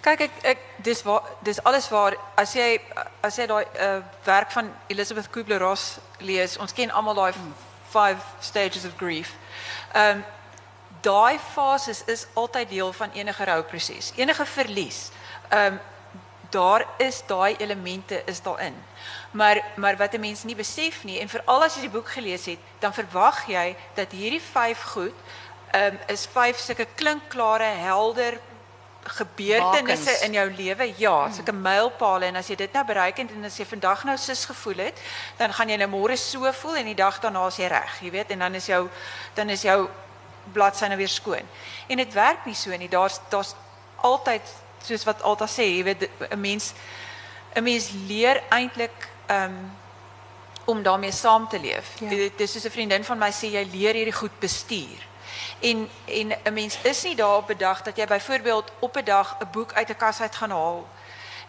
[0.00, 2.80] Kyk ek ek dis waar dis alles waar as jy
[3.20, 7.32] as jy daai uh, werk van Elizabeth Kubler-Ross lees, ons ken almal daai
[7.90, 9.34] five stages of grief.
[9.92, 10.24] Ehm um,
[11.00, 14.12] daai fases is altyd deel van enige rouproses.
[14.16, 15.10] Enige verlies.
[15.48, 15.80] Ehm um,
[16.50, 18.74] daar is daai elemente is daarin.
[19.30, 22.44] Maar maar wat 'n mens nie besef nie en veral as jy die boek gelees
[22.44, 25.14] het, dan verwag jy dat hierdie vyf goed
[25.70, 28.40] ehm um, is vyf sulke klinkklare, helder
[29.04, 30.20] gebeurtenisse Bakens.
[30.20, 30.92] in jou lewe.
[30.96, 34.16] Ja, sulke mylpale en as jy dit nou bereik het en as jy vandag nou
[34.18, 35.00] sis gevoel het,
[35.36, 38.10] dan gaan jy nou môre so voel en die dag daarna is jy reg, jy
[38.10, 38.88] weet, en dan is jou
[39.34, 39.88] dan is jou
[40.52, 41.48] bladsy nou weer skoon.
[41.88, 42.88] En dit werk nie so nie.
[42.88, 43.54] Daar's daar's
[43.96, 44.42] altyd
[44.82, 46.74] soos wat Alta sê, jy weet 'n mens
[47.54, 49.78] 'n mens leer eintlik um
[50.64, 51.98] om daarmee saam te leef.
[52.00, 52.08] Ja.
[52.08, 55.09] Dit dis soos 'n vriendin van my sê jy leer hierdie goed bestuur.
[55.60, 59.04] En en 'n mens is nie daar op 'n dag dat jy byvoorbeeld op 'n
[59.04, 60.88] dag 'n boek uit 'n kas uit gaan haal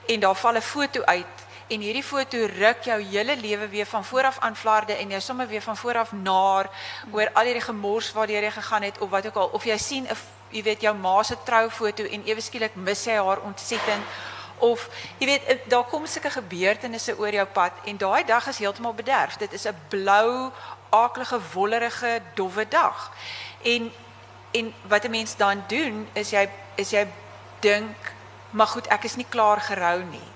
[0.06, 1.26] en daar val 'n foto uit
[1.68, 5.48] en hierdie foto ruk jou hele lewe weer van vooraf aan flarde en jy sommer
[5.48, 6.70] weer van vooraf naar
[7.12, 10.04] oor al hierdie gemors waardeur jy gegaan het of wat ook al of jy sien
[10.04, 10.18] 'n
[10.50, 14.04] jy weet jou ma se troufoto en ewe skielik mis jy haar ontsettend
[14.62, 18.58] of jy weet eh, daar kom sulke gebeurtenisse oor jou pad en daai dag is
[18.58, 19.38] heeltemal bederf.
[19.38, 20.52] Dit is 'n blou,
[20.90, 23.12] aaklige, wollerige, dowwe dag.
[23.64, 23.92] En
[24.52, 27.08] en wat 'n mens dan doen is jy is jy
[27.60, 28.14] dink,
[28.50, 30.30] maar goed, ek is nie klaar gerou nie.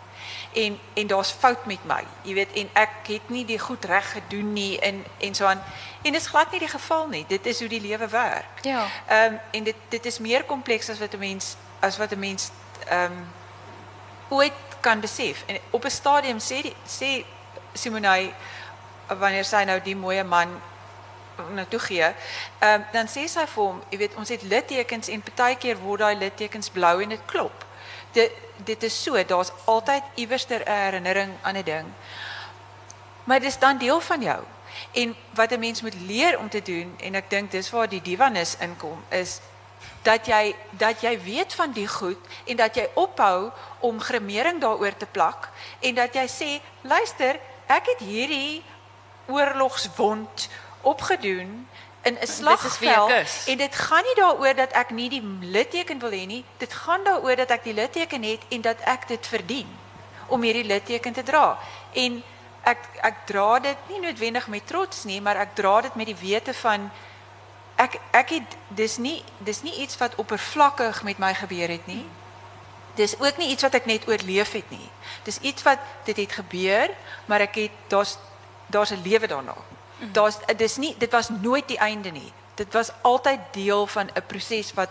[0.54, 2.04] En en daar's fout met my.
[2.22, 5.64] Jy weet en ek het nie die goed reg gedoen nie en en so aan.
[6.02, 7.26] En dit is glad nie die geval nie.
[7.28, 8.62] Dit is hoe die lewe werk.
[8.62, 8.88] Ja.
[9.08, 12.20] Ehm um, en dit dit is meer kompleks as wat 'n mens as wat 'n
[12.20, 12.50] mens
[12.88, 13.28] ehm um,
[14.30, 15.44] ooit kan besef.
[15.46, 17.26] En op 'n stadium sê die sê
[17.74, 18.34] Simonai
[19.08, 20.62] wanneer sy nou die mooi man
[21.54, 25.08] na toe gee, ehm um, dan sê sy vir hom, jy weet, ons het littekens
[25.08, 27.66] en partykeer word daai littekens blou en dit klop.
[28.66, 31.88] Dit is so, daar's altyd iewerster 'n herinnering aan 'n ding.
[33.24, 34.44] Maar dit is dan deel van jou.
[34.92, 38.02] En wat 'n mens moet leer om te doen en ek dink dis waar die
[38.02, 39.40] divanis inkom is
[40.02, 45.06] dat jy dat weet van die goed en dat jy ophou om gremering daaroor te
[45.06, 46.50] plak en dat jy sê
[46.82, 48.64] luister ek het hierdie
[49.28, 50.50] oorlogswond
[50.86, 51.68] opgedoen
[52.06, 53.12] in 'n slagveld
[53.46, 57.04] en dit gaan nie daaroor dat ek nie die litteken wil hê nie dit gaan
[57.04, 59.68] daaroor dat ek die litteken het en dat ek dit verdien
[60.28, 61.58] om hierdie litteken te dra
[61.94, 62.24] en
[62.64, 66.22] ek ek dra dit nie noodwendig met trots nie maar ek dra dit met die
[66.22, 66.92] wete van
[67.76, 72.06] ek ek het dis nie dis nie iets wat oppervlakkig met my gebeur het nie.
[72.96, 74.90] Dis ook nie iets wat ek net oorleef het nie.
[75.28, 76.94] Dis iets wat dit het gebeur,
[77.28, 78.18] maar ek het daar's
[78.72, 79.56] daar's 'n lewe daarna.
[80.12, 82.34] Daar's dis nie dit was nooit die einde nie.
[82.56, 84.90] Dit was altyd deel van 'n proses wat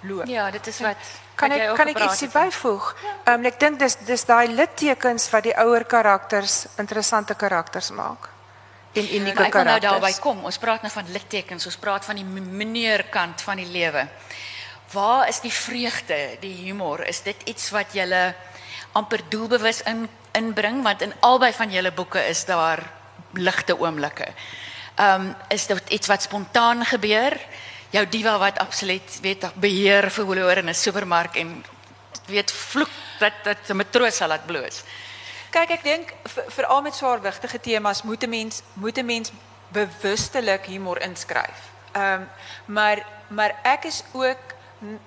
[0.00, 0.26] loop.
[0.26, 0.96] Ja, dit is wat
[1.34, 2.94] kan wat jy ek kan ek ietsie byvoeg?
[3.24, 8.28] Ehm um, ek dink dis dis daai littekens wat die ouer karakters interessante karakters maak.
[8.92, 10.44] En unieke Maar ek wil nou daarby kom.
[10.44, 14.08] Ons praat nou van littekens, ons praat van die meneerkant van die lewe.
[14.92, 17.02] Waar is die vreugde, die humor?
[17.06, 18.34] Is dit iets wat julle
[18.92, 22.82] amper doelbewus in inbring want in albei van julle boeke is daar
[23.36, 24.26] ligte oomblikke.
[24.96, 27.38] Ehm um, is dit iets wat spontaan gebeur?
[27.90, 31.64] Jou diva wat absoluut weet beheer verloor in 'n supermark en
[32.26, 34.82] weet vloek dat dat 'n matroos sal laat bloos.
[35.50, 39.30] Kyk, ek dink vir- veral met swaarwigtige temas moet 'n mens moet 'n mens
[39.68, 41.58] bewustelik humor inskryf.
[41.92, 42.28] Ehm um,
[42.64, 44.38] maar maar ek is ook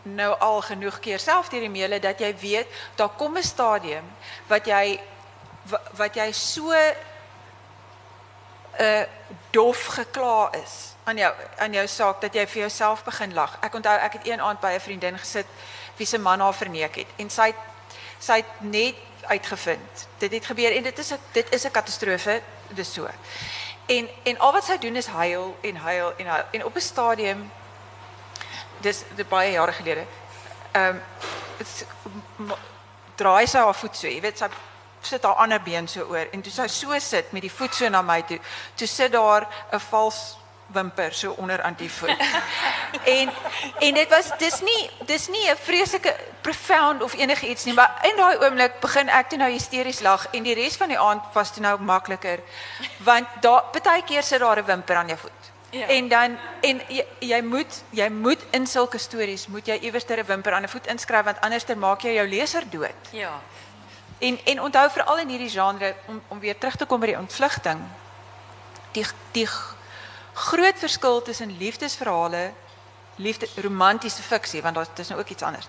[0.04, 4.04] nou al genoeg keer self deur die meele dat jy weet daar kom 'n stadium
[4.48, 5.00] wat jy
[5.70, 6.74] wa- wat jy so
[8.80, 9.04] uh,
[9.50, 13.58] dof gekla is aan jou aan jou saak dat jy vir jouself begin lag.
[13.62, 15.48] Ek onthou ek het een aand by 'n vriendin gesit
[15.98, 17.54] wie se man haar verneek het en sy
[18.20, 18.96] sy het net
[19.28, 20.08] uitgevind.
[20.18, 23.08] Dit het gebeur en dit is 'n dit is 'n katastrofe, dis so.
[23.86, 26.82] En en al wat sy doen is huil en huil en huil en op 'n
[26.82, 27.52] stadium
[28.78, 30.06] dis dit baie jare gelede.
[30.72, 31.00] Ehm
[32.38, 32.54] um,
[33.16, 34.50] draai sy haar voet so, jy weet sy
[35.02, 37.90] sit haar ander been so oor en toe sy so sit met die voet so
[37.90, 38.40] na my toe,
[38.76, 42.18] toe sit daar 'n vals wimper so onder aan die voet.
[43.18, 43.30] en
[43.80, 48.00] en dit was dis nie dis nie 'n vreeslike profound of enige iets nie, maar
[48.04, 51.22] in daai oomblik begin ek toe nou hysteries lag en die res van die aand
[51.34, 52.40] was toe nou makliker
[52.98, 55.52] want daar baie keer sit daar 'n wimper aan jou voet.
[55.70, 55.88] Ja.
[55.88, 60.26] En dan en jy, jy moet jy moet in sulke stories moet jy iewers 'n
[60.26, 63.12] wimper aan 'n voet inskryf want anders dan maak jy jou leser dood.
[63.12, 63.42] Ja.
[64.20, 67.18] En en onthou veral in hierdie genre om om weer terug te kom by die
[67.18, 67.82] ontvlugting.
[68.92, 69.48] Die die
[70.34, 72.52] groot verskil tussen liefdesverhale,
[73.16, 75.68] liefde romantiese fiksie want daar is nou ook iets anders.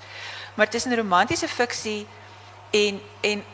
[0.55, 2.07] Maar tussen romantiese fiksie
[2.71, 3.45] en en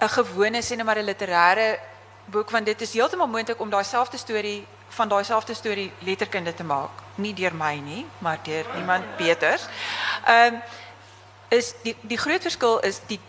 [0.00, 1.78] 'n gewone sê net maar 'n literêre
[2.24, 6.54] boek want dit is heeltemal moontlik om daai selfde storie van daai selfde storie letterkunde
[6.54, 6.90] te maak.
[7.14, 9.66] Nie deur my nie, maar deur iemand beters.
[10.24, 10.62] Ehm um,
[11.48, 13.20] is die die groot verskil is die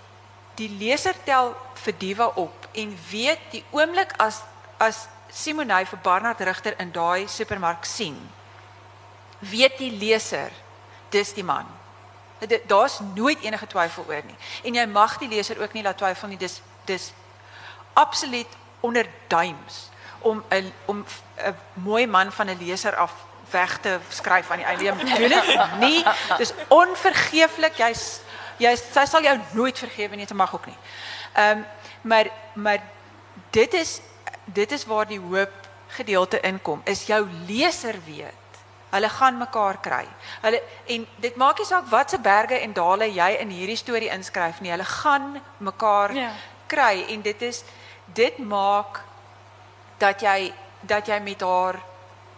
[0.60, 4.44] die leser tel vir Diva op en weet die oomblik as
[4.80, 8.18] as Simonay vir Barnard Rigter in daai supermark sien
[9.40, 10.52] weet die leser
[11.10, 11.66] dis die man.
[12.68, 14.36] Daar's nooit enige twyfel oor nie.
[14.64, 16.40] En jy mag die leser ook nie laat twyfel nie.
[16.40, 17.12] Dis dis
[17.94, 21.06] absoluut onder duims om 'n om
[21.38, 23.14] 'n mooi man van 'n leser af
[23.52, 25.06] weg te skryf aan die einde.
[25.06, 26.06] Doen dit nie.
[26.38, 27.76] Dis onvergeeflik.
[27.78, 28.20] Jy's
[28.60, 30.78] jy sy sal jou nooit vergewe nie, dit mag ook nie.
[31.36, 31.66] Ehm um,
[32.02, 32.80] maar maar
[33.52, 34.02] dit is
[34.46, 35.52] dit is waar die hoop
[35.88, 36.82] gedeelte inkom.
[36.86, 38.34] Is jou leser weet.
[38.90, 40.06] Hulle gaan mekaar kry.
[40.42, 44.62] Hulle en dit maak nie saak watse berge en dale jy in hierdie storie inskryf
[44.62, 44.72] nie.
[44.72, 46.32] Hulle gaan mekaar Ja.
[46.68, 47.64] kry en dit is
[48.14, 49.02] dit maak
[49.98, 51.76] dat jy dat jy met haar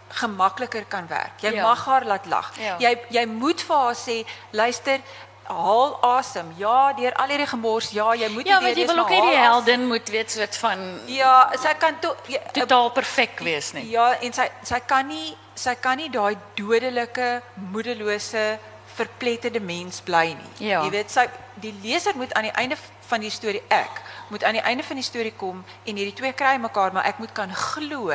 [0.08, 1.40] gemakliker kan werk.
[1.40, 1.62] Jy Ja.
[1.62, 2.52] mag haar laat lag.
[2.58, 2.76] Ja.
[2.78, 5.00] Jy jy moet vir haar sê, luister,
[5.46, 6.52] haal asem.
[6.56, 7.90] Ja, deur al hierdie gemors.
[7.90, 10.56] Ja, jy moet Ja, want jy wil ook nie maar die heldin moet weet soort
[10.56, 10.84] van.
[11.06, 13.88] Ja, sy kan toe ja, totaal perfek wees nie.
[13.90, 18.58] Ja, en sy sy kan nie sy kan nie daai dodelike, moedelose,
[18.94, 20.68] verpletterde mens bly nie.
[20.68, 20.82] Ja.
[20.84, 21.26] Jy weet sy
[21.62, 22.76] die leser moet aan die einde
[23.08, 24.00] van die storie ek
[24.32, 27.18] moet aan die einde van die storie kom en hierdie twee kry mekaar, maar ek
[27.20, 28.08] moet kan glo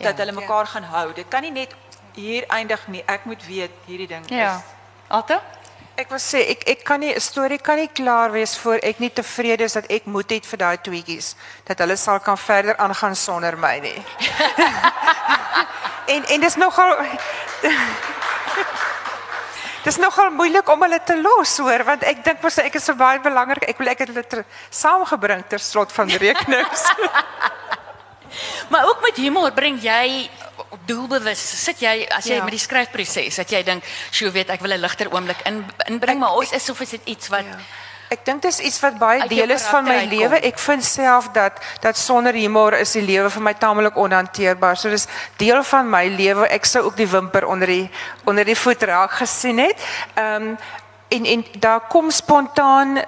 [0.00, 1.12] dat hulle mekaar gaan hou.
[1.12, 1.74] Dit kan nie net
[2.14, 3.02] hier eindig nie.
[3.06, 4.56] Ek moet weet hierdie ding Ja.
[4.56, 4.62] is
[5.10, 5.40] Alta?
[6.00, 9.00] Ek wil sê ek ek kan nie 'n storie kan nie klaar wees voor ek
[9.00, 11.34] nie tevrede is dat ek moet het vir daai tweetjies
[11.68, 14.04] dat hulle sal kan verder aangaan sonder my nie.
[16.14, 16.96] en en dis nogal
[19.84, 22.94] Dis nogal moeilik om hulle te los hoor want ek dink mos ek is so
[22.94, 23.68] baie belangrik.
[23.68, 26.84] Ek wil ek het hulle ter, saamgebring ter slot van rekenings.
[28.70, 30.30] Maar ook met humor bring jy
[30.90, 31.42] doelbewus.
[31.64, 32.44] Sit jy as jy Ja.
[32.44, 36.18] met die skryfproses dat jy dink, "Sjoe, weet ek wil 'n ligter oomblik in inbring,
[36.18, 37.58] maar ons is of is dit iets wat Ja.
[38.10, 40.40] Ek dink dis iets wat baie deel is van my lewe.
[40.42, 44.76] Ek vind self dat dat sonder humor is die lewe vir my tamelik onhanteerbaar.
[44.76, 45.06] So dis
[45.38, 46.48] deel van my lewe.
[46.50, 47.90] Ek sou ook die wimper onder die
[48.26, 49.78] onder die voet raak gesien het.
[50.14, 50.58] Ehm um,
[51.08, 52.98] en en daar kom spontaan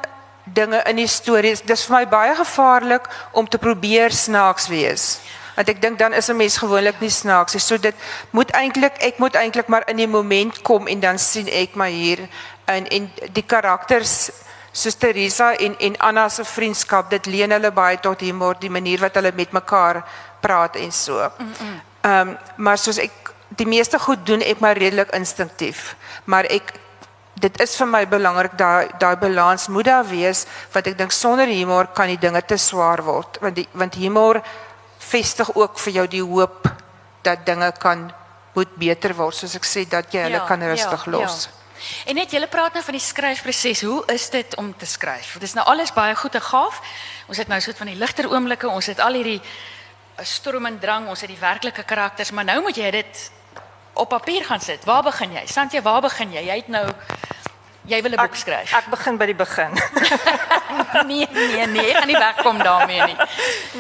[0.45, 1.63] dinge in die stories.
[1.67, 5.19] Dis vir my baie gevaarlik om te probeer snaaks wees.
[5.57, 7.61] Want ek dink dan is 'n mens gewoonlik nie snaaks nie.
[7.61, 7.95] So dit
[8.31, 11.93] moet eintlik ek moet eintlik maar in die moment kom en dan sien ek maar
[11.93, 12.29] hier
[12.65, 14.31] en en die karakters
[14.73, 19.01] soos Teresa en en Anna se vriendskap, dit leen hulle baie tot humor, die manier
[19.01, 20.03] wat hulle met mekaar
[20.41, 21.19] praat en so.
[21.21, 23.13] Ehm um, maar soos ek
[23.49, 25.95] die meeste goed doen ek maar redelik instinktief.
[26.25, 26.73] Maar ek
[27.43, 31.49] dit is vir my belangrik daai daai balans moet daar wees want ek dink sonder
[31.49, 34.43] humor kan die dinge te swaar word want die, want humor
[35.13, 36.69] vestig ook vir jou die hoop
[37.23, 38.11] dat dinge kan
[38.55, 41.45] moet beter word soos ek sê dat jy hulle Ja, kan ja, rustig los.
[41.45, 41.59] ja.
[42.07, 43.81] En net julle praat nou van die skryfproses.
[43.83, 45.33] Hoe is dit om te skryf?
[45.35, 46.79] Dit is nou alles baie goed en gaaf.
[47.27, 48.69] Ons het nou so 'n van die ligter oomblikke.
[48.69, 52.61] Ons het al hierdie eh, storm en drang, ons het die werklike karakters, maar nou
[52.63, 53.31] moet jy dit
[53.95, 54.85] op papier gaan sit.
[54.85, 55.47] Waar begin jy?
[55.47, 56.41] Santjie, waar begin jy?
[56.47, 56.87] Jy het nou
[57.93, 58.73] jy wil 'n boek skryf.
[58.73, 59.73] Ek begin by die begin.
[61.11, 63.17] nee, nee, nee, ek gaan nie wegkom daarmee nie.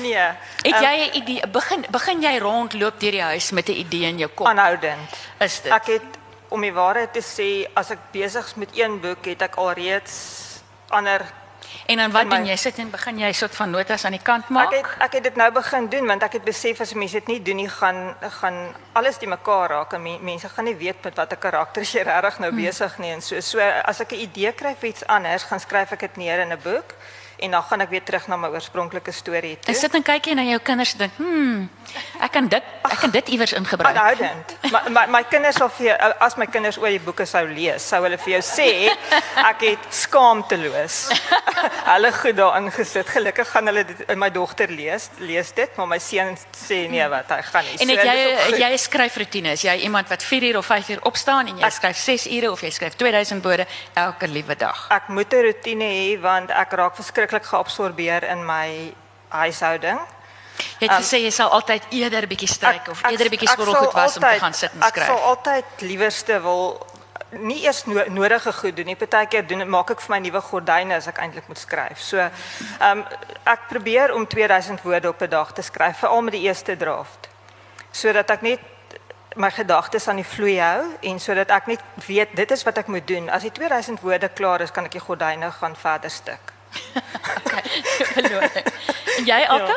[0.04, 0.26] nee.
[0.62, 1.40] Het jy 'n idee?
[1.48, 4.46] Begin begin jy rondloop deur die huis met 'n idee in jou kop?
[4.46, 5.08] aanhoudend.
[5.38, 5.72] Is dit?
[5.72, 6.08] Ek het
[6.48, 10.14] om die waarheid te sê, as ek besig is met een boek, het ek alreeds
[10.88, 11.24] ander
[11.86, 12.56] En dan wat my- doen jy?
[12.56, 14.72] Sit en begin jy soort van notas aan die kant Ek maak?
[14.72, 17.42] het ek het dit nou begin doen want ek het besef as mense dit nie
[17.42, 21.16] doen nie gaan gaan alles die mekaar raak en men, mense gaan nie weet met
[21.16, 24.74] watter karakters jy regtig nou besig nie en so so as ek 'n idee kry
[24.80, 26.94] vir iets anders gaan skryf ek dit neer in 'n boek
[27.42, 29.74] en dan gaan ek weer terug na my oorspronklike storie toe.
[29.74, 31.68] En sit en kyk jy na jou kinders en dink, "Hm,
[32.22, 34.56] ek kan dit ek kan dit iewers ingebruik." aanhoudend.
[34.70, 37.82] My my my kinders sal vir jou, as my kinders oor die boeke sou lees,
[37.88, 38.90] sou hulle vir jou sê
[39.36, 41.08] ek het skaamteloos
[41.92, 43.08] hulle goed daarin gesit.
[43.08, 47.28] Gelukkig gaan hulle dit my dogter lees, lees dit, maar my seun sê nee wat
[47.28, 47.76] hy gaan nie.
[47.80, 48.58] En het jy goed.
[48.58, 49.52] jy skryfroetine?
[49.52, 52.26] Is jy iemand wat 4 uur of 5 uur opstaan en jy Ek- skryf 6
[52.26, 54.86] ure of jy skryf 2000 woorde elke liewe dag?
[54.90, 56.96] Ek moet 'n rotine hê want ek raak
[57.32, 58.92] verskriklik geabsorbeer in my
[59.32, 59.98] huishouding.
[60.78, 64.20] Jy het gesê jy sal altyd eerder bietjie stryk of eerder bietjie skottelgoed was om
[64.22, 65.20] te altyd- gaan sit en Ek sal skryf.
[65.20, 66.86] altyd liewerste wil
[67.30, 68.96] nie eers no nodige goed doen nie.
[68.96, 71.98] Partykeer doen maak ek vir my nuwe gordyne as ek eintlik moet skryf.
[72.00, 72.30] So ehm
[72.98, 73.04] um,
[73.46, 77.28] ek probeer om 2000 woorde op 'n dag te skryf, veral met die eerste draft.
[77.90, 78.60] Sodat ek net
[79.36, 82.86] my gedagtes aan die vloei hou en sodat ek net weet dit is wat ek
[82.86, 83.30] moet doen.
[83.30, 86.51] As die 2000 woorde klaar is, kan ek die gordyne gaan verder stik.
[88.14, 88.70] Beloning.
[89.18, 89.76] En jy Alta?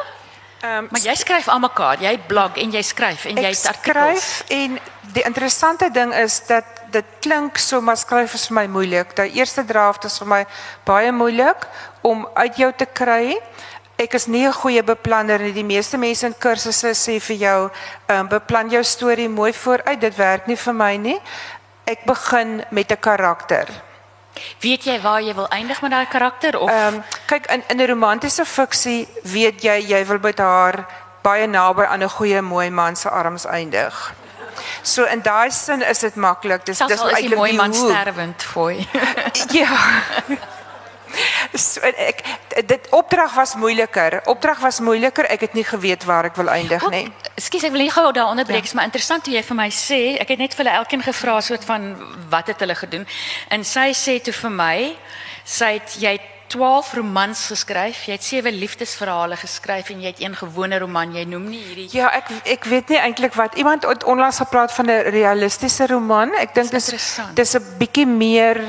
[0.61, 2.01] Ehm Maar jy skryf aan mekaar.
[2.01, 3.81] Jy blog en jy skryf en het artikels.
[3.81, 4.79] skryf en
[5.13, 9.15] die interessante ding is dat dit klink so maar skryf is vir my moeilik.
[9.15, 10.45] Die eerste draft is vir my
[10.83, 11.67] baie moeilik
[12.01, 13.39] om uit jou te kry.
[13.95, 15.53] Ek is nie 'n goeie beplanner nie.
[15.53, 17.71] Die meeste mense in kursusse sê vir jou,
[18.07, 20.01] ehm beplan jou storie mooi vooruit.
[20.01, 21.19] Dit werk nie vir my nie.
[21.85, 23.67] Ek begin met 'n karakter.
[24.59, 27.81] Weet jy waar jy wil eindig met daai karakter of Ehm um, kyk in in
[27.81, 30.85] 'n romantiese fiksie weet jy jy wil met haar
[31.21, 34.13] baie naby aan 'n goeie mooi man se arms eindig.
[34.81, 36.65] So in daai sin is dit maklik.
[36.65, 38.87] Dis dis eintlik mooi die man sterwend fooi?
[39.51, 39.77] Ja.
[41.53, 42.23] So ek
[42.67, 44.21] dit opdrag was moeiliker.
[44.25, 45.25] Opdrag was moeiliker.
[45.25, 47.07] Ek het nie geweet waar ek wil eindig nie.
[47.35, 48.77] Ekskuus, ek wil nie gou daar onderbreek, ja.
[48.79, 51.65] maar interessant hoe jy vir my sê, ek het net vir hulle elkeen gevra soort
[51.67, 51.91] van
[52.31, 53.03] wat het hulle gedoen?
[53.51, 54.77] En sy sê toe vir my,
[55.43, 60.21] sy het jy het 12 romans geskryf, jy het 7 liefdesverhale geskryf en jy het
[60.21, 61.15] een gewone roman.
[61.15, 64.73] Jy noem nie hierdie Ja, ek ek weet nie eintlik wat iemand het onlangs gepraat
[64.73, 66.33] van 'n realistiese roman.
[66.35, 68.61] Ek dink dis dis 'n bietjie meer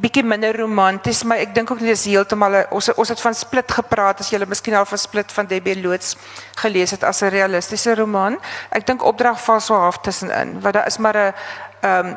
[0.00, 3.72] bietjie minder romanties, maar ek dink ook nie dis heeltemal ons ons het van Split
[3.76, 6.16] gepraat as jy hulle miskien al van Split van Debbie Loots
[6.62, 8.38] gelees het as 'n realistiese roman.
[8.70, 11.34] Ek dink opdrag val so half tussenin, want daar is maar 'n
[11.82, 12.16] ehm um,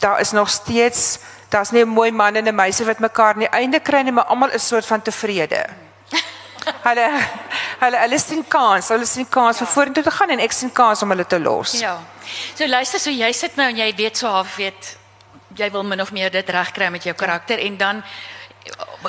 [0.00, 1.18] daar is nog steeds
[1.48, 4.24] daar's nie 'n mooi man en 'n meisie wat mekaar nie einde kry nie, maar
[4.24, 5.66] almal is soort van tevrede.
[6.88, 7.10] Hulle
[7.80, 11.02] hulle hulle sien kans, hulle sien kans om vorentoe te gaan en ek sien kans
[11.02, 11.72] om hulle te los.
[11.80, 11.98] Ja.
[12.54, 14.99] So luister, so jy sit nou en jy weet so half weet
[15.56, 18.02] jy wil min of meer dit regkry met jou karakter en dan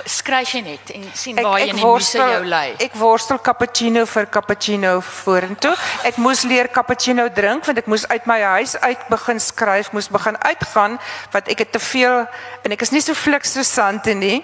[0.07, 2.73] skryf jy net en sien waar jy in die muse jou lei.
[2.79, 5.73] ek worstel cappuccino vir cappuccino vorentoe.
[6.07, 10.07] Ek moes leer cappuccino drink want ek moes uit my huis uit begin skryf, moes
[10.11, 10.95] begin uitgaan
[11.33, 12.23] want ek het te veel
[12.63, 14.39] en ek is nie so fliksussante nie.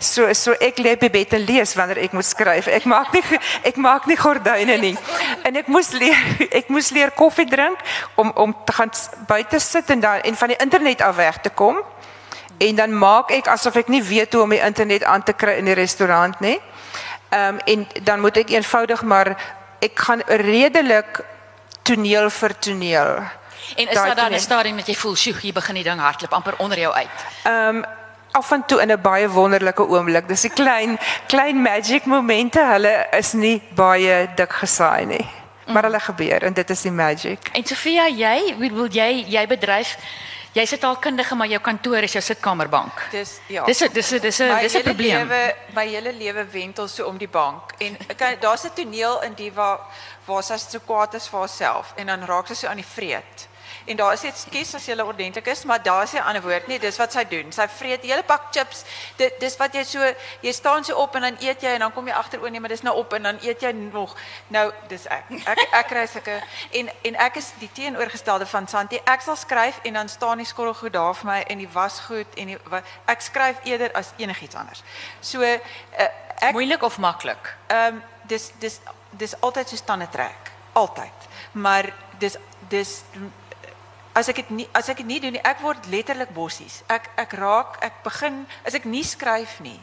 [0.00, 2.66] So so ek lê by bed en lees wanneer ek moet skryf.
[2.66, 3.22] Ek maak nie
[3.70, 4.96] ek maak nie gordyne nie.
[5.46, 6.18] En ek moes leer
[6.58, 7.78] ek moes leer koffie drink
[8.18, 8.90] om om te gaan
[9.30, 11.78] buite sit en dan en van die internet af weg te kom.
[12.60, 15.56] En dan maak ek asof ek nie weet hoe om die internet aan te kry
[15.62, 16.58] in die restaurant nie.
[17.30, 19.32] Ehm um, en dan moet ek eenvoudig maar
[19.80, 21.22] ek gaan redelik
[21.82, 23.14] toneel vir toneel.
[23.76, 26.32] En is daar dan 'n stadium dat jy voel, "Sjoe, hier begin die ding hardloop
[26.32, 27.84] amper onder jou uit." Ehm um,
[28.30, 30.28] af en toe in 'n baie wonderlike oomblik.
[30.28, 32.60] Dis 'n klein klein magic momente.
[32.60, 35.26] Hulle is nie baie dik gesaai nie.
[35.66, 37.48] Maar hulle gebeur en dit is die magic.
[37.52, 39.96] En Sofia, jy, wil jy jy bedryf
[40.52, 43.08] jy's 'n taalkundige, maar jou kantoor is jou sitkamerbank.
[43.10, 43.64] Dis ja.
[43.64, 45.28] Dis dis 'n dis 'n dis 'n probleem.
[45.28, 47.96] Lewe, my hele lewe wentel so om die bank en
[48.40, 49.78] daar's 'n toneel in die waar
[50.24, 53.48] waar sy so kwaad is vir haarself en dan raak sy so aan die vreet.
[53.90, 56.66] En daar is net skes as jy ordentlik is, maar daar is 'n ander woord
[56.70, 56.78] nie.
[56.78, 57.52] Dis wat sy doen.
[57.52, 58.84] Sy vreet die hele pak chips.
[59.16, 61.92] Dit dis wat jy so jy staan so op en dan eet jy en dan
[61.92, 64.16] kom jy agter o nee, maar dis nou op en dan eet jy nog.
[64.46, 65.24] Nou, dis ek.
[65.46, 69.00] Ek ek kry sulke en en ek is die teenoorgestelde van Santi.
[69.04, 72.46] Ek sal skryf en dan staan die skottelgoed daar vir my en die wasgoed en
[72.46, 74.82] die wa- ek skryf eerder as enigiets anders.
[75.20, 75.58] So uh,
[76.38, 77.56] ek Moeilik of maklik?
[77.66, 78.78] Ehm um, dis dis
[79.10, 81.12] dis altyd so stande trek, altyd.
[81.52, 82.36] Maar dis
[82.68, 83.02] dis
[84.20, 86.82] as ek dit nie as ek dit nie doen nie, ek word letterlik bossies.
[86.88, 89.80] Ek ek raak, ek begin as ek nie skryf nie,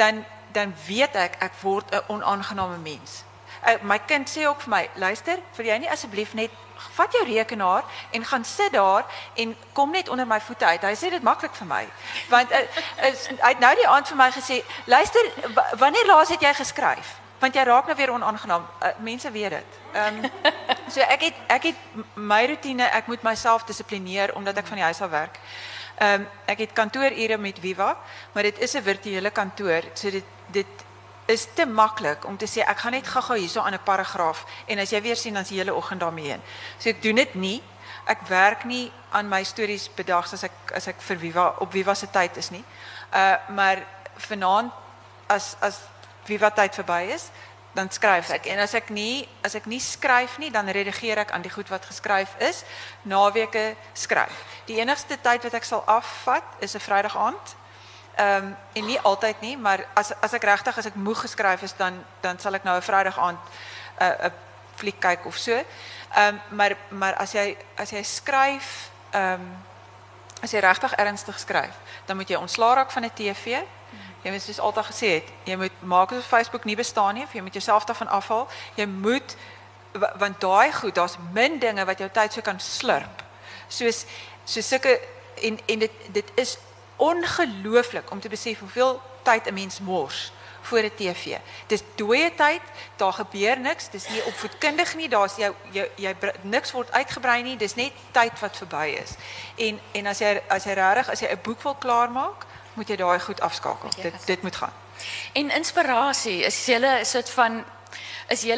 [0.00, 0.24] dan
[0.54, 3.24] dan weet ek ek word 'n onaangename mens.
[3.66, 6.50] Uh, my kind sê ook vir my, luister, vir jy nie asseblief net
[6.96, 9.04] vat jou rekenaar en gaan sit daar
[9.36, 10.82] en kom net onder my voete uit.
[10.82, 11.84] Hy sê dit maklik vir my.
[12.28, 12.60] Want uh,
[13.08, 15.22] is, hy het nou die aand vir my gesê, luister,
[15.54, 17.14] wa- wanneer laas het jy geskryf?
[17.38, 18.66] Want jy raak nou weer onaangenaam.
[18.82, 19.78] Uh, mense weet dit.
[19.92, 20.30] Ehm um,
[20.94, 21.76] so ek het ek het
[22.14, 25.38] my rotine, ek moet myself dissiplineer omdat ek van die huis af werk.
[25.98, 27.96] Ehm um, ek het kantoorure met Viva,
[28.32, 30.84] maar dit is 'n virtuele kantoor, so dit dit
[31.26, 34.78] is te maklik om te sê ek gaan net gou-gou hierso aan 'n paragraaf en
[34.78, 36.42] as jy weer sien dan is die hele oggend daarmee heen.
[36.78, 37.62] So ek doen dit nie.
[38.04, 41.94] Ek werk nie aan my stories bedags as ek as ek vir Viva op Viva
[41.94, 42.64] se tyd is nie.
[43.12, 44.72] Uh maar vanaand
[45.26, 45.78] as as
[46.24, 47.30] Viva tyd verby is,
[47.74, 48.46] dan skryf ek.
[48.46, 51.68] En as ek nie as ek nie skryf nie, dan redigeer ek aan die goed
[51.68, 52.62] wat geskryf is.
[53.02, 54.44] Naweke skryf.
[54.68, 57.56] Die enigste tyd wat ek sal afvat is 'n Vrydag aand.
[58.14, 61.62] Ehm um, en nie altyd nie, maar as as ek regtig as ek moeg geskryf
[61.62, 63.38] is dan dan sal ek nou 'n Vrydag aand
[63.98, 64.32] 'n uh, 'n
[64.76, 65.52] fliek kyk of so.
[65.52, 69.64] Ehm um, maar maar as jy as jy skryf ehm um,
[70.42, 71.74] as jy regtig ernstig skryf,
[72.06, 73.64] dan moet jy ontslaa raak van 'n TV.
[74.24, 77.40] Jy moet soos altyd gesê het, jy moet maak asof Facebook nie bestaan nie jy
[77.44, 78.48] moet jouself daarvan afhaal.
[78.74, 79.36] Jy moet
[79.92, 83.22] wa- want daai goed, daar's min dinge wat jou tyd so kan slurp.
[83.68, 84.04] Soos
[84.44, 85.00] so sulke
[85.42, 86.56] en en dit dit is
[86.96, 91.36] ongelooflik om te besef hoeveel tyd 'n mens mors voor 'n TV.
[91.66, 92.60] Dis dooie tyd,
[92.96, 97.56] daar gebeur niks, dis nie opvoedkundig nie, daar's jou jou jy niks word uitgebrei nie,
[97.56, 99.10] dis net tyd wat verby is.
[99.56, 102.44] En en as jy as jy regtig as jy 'n boek wil klaarmaak,
[102.74, 103.90] moet jy daai goed afskakel.
[103.96, 104.02] Ja.
[104.02, 104.72] Dit dit moet gaan.
[105.32, 107.64] En inspirasie, is jy 'n soort van
[108.28, 108.56] is jy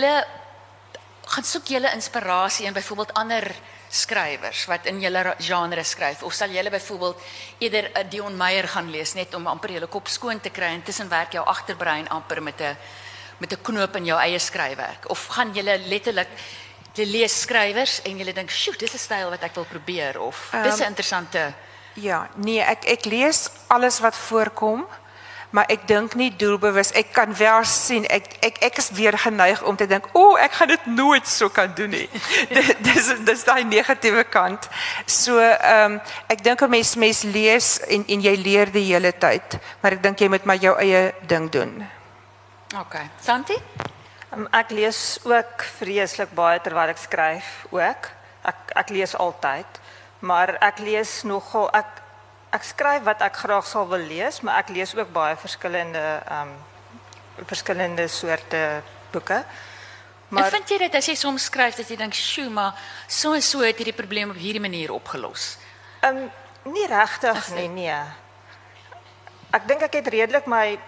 [1.26, 3.54] gaan soek jy inspirasie in byvoorbeeld ander
[3.88, 7.22] skrywers wat in julle genre skryf of sal jy byvoorbeeld
[7.58, 10.82] eerder 'n Dion Meyer gaan lees net om amper jou kop skoon te kry en
[10.82, 12.76] tussen werk jou agterbrein amper met 'n
[13.38, 16.28] met 'n knoop in jou eie skryfwerk of gaan jy letterlik
[16.94, 20.50] jy lees skrywers en jy dink, "Sjoe, dis 'n styl wat ek wil probeer" of
[20.62, 21.54] dis 'n interessante
[21.96, 24.86] Ja, nee, ek ek lees alles wat voorkom.
[25.56, 26.90] maar ek dink nie doelbewus.
[26.98, 30.40] Ek kan wel sien ek ek ek is weer geneig om te dink, "O, oh,
[30.40, 32.08] ek gaan dit nooit so kan doen nie."
[32.88, 34.68] dis dis daai negatiewe kant.
[35.06, 39.12] So, ehm um, ek dink 'n mens mens lees en en jy leer die hele
[39.12, 41.86] tyd, maar ek dink jy moet maar jou eie ding doen.
[42.74, 42.96] OK.
[43.20, 43.56] Santi?
[44.32, 48.10] Um, ek lees ook vreeslik baie terwyl ek skryf ook.
[48.44, 49.66] Ek ek lees altyd,
[50.26, 52.02] maar ek lees nogal ek
[52.56, 56.54] ek skryf wat ek graag sal wil lees, maar ek lees ook baie verskillende ehm
[56.54, 56.56] um,
[57.44, 58.60] verskillende soorte
[59.12, 59.42] boeke.
[60.28, 62.74] Maar en vind jy dit as jy soms skryf dat jy dink, "Sjoe, maar
[63.06, 65.58] so en so het hierdie probleem op hierdie manier opgelos?"
[66.00, 66.30] Ehm um,
[66.72, 68.00] nie regtig nie, nee.
[69.50, 70.78] Ek dink ek het redelik my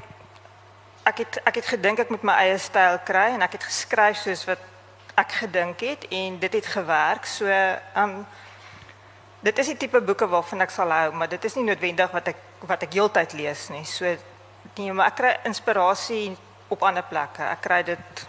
[1.05, 4.17] ek het ek het gedink ek moet my eie styl kry en ek het geskryf
[4.17, 4.59] soos wat
[5.15, 7.27] ek gedink het en dit het gewerk.
[7.27, 8.27] So ehm um,
[9.41, 12.33] dit is die tipe boeke waarvan ek sal hou, maar dit is nie noodwendig wat
[12.35, 13.85] ek wat ek heeltyd lees nie.
[13.87, 14.17] So
[14.77, 16.37] nee, maar ek kry inspirasie
[16.69, 17.45] op ander plekke.
[17.47, 18.27] Ek kry dit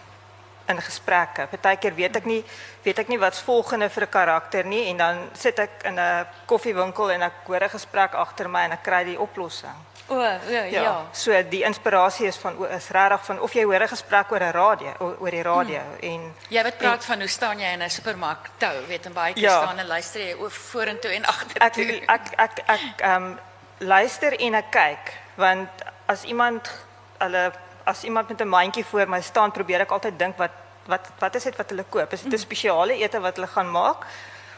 [0.70, 1.47] in gesprekke.
[1.49, 2.43] Partykeer weet ek nie
[2.86, 6.28] weet ek nie wat's volgende vir 'n karakter nie en dan sit ek in 'n
[6.45, 9.89] koffiewinkel en ek hoor 'n gesprek agter my en ek kry die oplossing.
[10.10, 11.05] O, ja, ja, ja.
[11.12, 14.51] So die inspirasie is van is regtig van of jy hoor 'n gesprek oor 'n
[14.51, 16.10] radio oor die radio hmm.
[16.12, 19.14] en jy weet praat en, van hoe staan jy in 'n supermark tou, weet en
[19.14, 19.62] baie keer ja.
[19.62, 22.01] staan en luister jy oor vorentoe en agtertoe.
[22.05, 23.39] Ek ek ek ek ehm um,
[23.78, 25.70] luister en ek kyk want
[26.05, 26.72] as iemand
[27.20, 27.51] hulle
[27.86, 30.51] as iemand met 'n mandjie voor my staan, probeer ek altyd dink wat
[30.86, 32.14] wat wat is dit wat hulle koop?
[32.14, 32.45] Is dit 'n hmm.
[32.45, 34.05] spesiale ete wat hulle gaan maak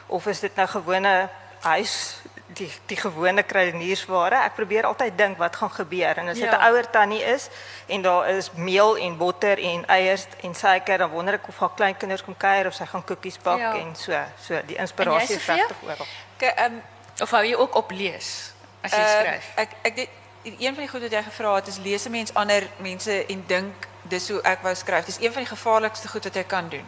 [0.07, 1.29] of is dit nou gewone
[1.61, 2.21] huis
[2.53, 4.43] die die gewone kruideniersware.
[4.45, 6.69] Ek probeer altyd dink wat gaan gebeur en as dit 'n ja.
[6.69, 7.49] ouer tannie is
[7.87, 11.75] en daar is meel en botter en eiers en suiker, dan wonder ek of haar
[11.75, 13.75] kleinkinders kom kuier of sy gaan koekies bak ja.
[13.75, 14.13] en so.
[14.41, 16.07] So die inspirasie is regtig oral.
[16.37, 16.81] Ek um,
[17.21, 19.51] of hou jy ook op lees as jy uh, skryf?
[19.55, 20.09] Ek ek dit
[20.43, 23.43] een van die goed wat jy gevra het is lees 'n mens ander mense en
[23.47, 25.05] dink dis hoe ek wou skryf.
[25.05, 26.87] Dis een van die gevaarlikste goed wat jy kan doen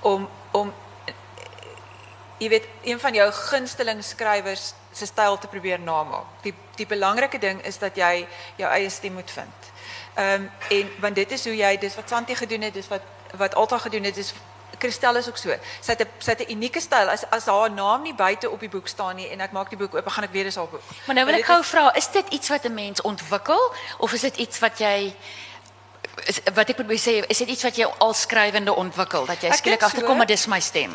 [0.00, 0.72] om om
[2.42, 6.26] jy weet een van jou gunsteling skrywers se styl te probeer namaak.
[6.42, 8.26] Die die belangrike ding is dat jy
[8.56, 9.68] jou eie stem moet vind.
[10.14, 13.02] Ehm um, en want dit is hoe jy dis wat Santi gedoen het, dis wat
[13.36, 14.34] wat Alta gedoen het, dis
[14.78, 15.54] Christel is ook so.
[15.80, 17.08] Sy het 'n sy het 'n unieke styl.
[17.08, 19.78] As as haar naam nie buite op die boek staan nie en ek maak die
[19.78, 20.82] boek oop, gaan ek weer eens haar boek.
[21.06, 24.20] Maar nou wil ek gou vra, is dit iets wat 'n mens ontwikkel of is
[24.20, 25.14] dit iets wat jy is,
[26.54, 29.82] wat ek probeer sê, is dit iets wat jy al skrywende ontwikkel dat jy skielik
[29.86, 30.28] agterkom maar
[30.60, 30.94] stem,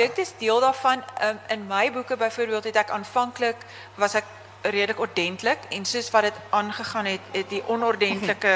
[0.00, 1.04] dit is deel daarvan.
[1.22, 3.64] Um, in my boeke byvoorbeeld het ek aanvanklik
[4.00, 4.24] was ek
[4.62, 8.54] redelik ordentlik en soos wat dit aangegaan het, het die onordentlike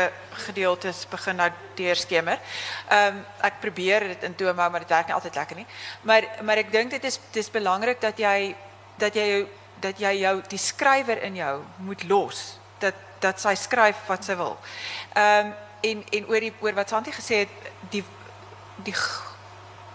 [0.49, 2.40] gedeeltes begin nou deurskemer.
[2.88, 5.66] Ehm um, ek probeer dit in hou, maar dit werk nie altyd lekker nie.
[6.03, 8.55] Maar maar ek dink dit is dis belangrik dat jy
[8.99, 9.47] dat jy
[9.80, 14.34] dat jy jou die skrywer in jou moet los dat dat sy skryf wat sy
[14.36, 14.59] wil.
[15.14, 18.05] Ehm um, en en oor die oor wat Santi gesê het die
[18.87, 18.95] die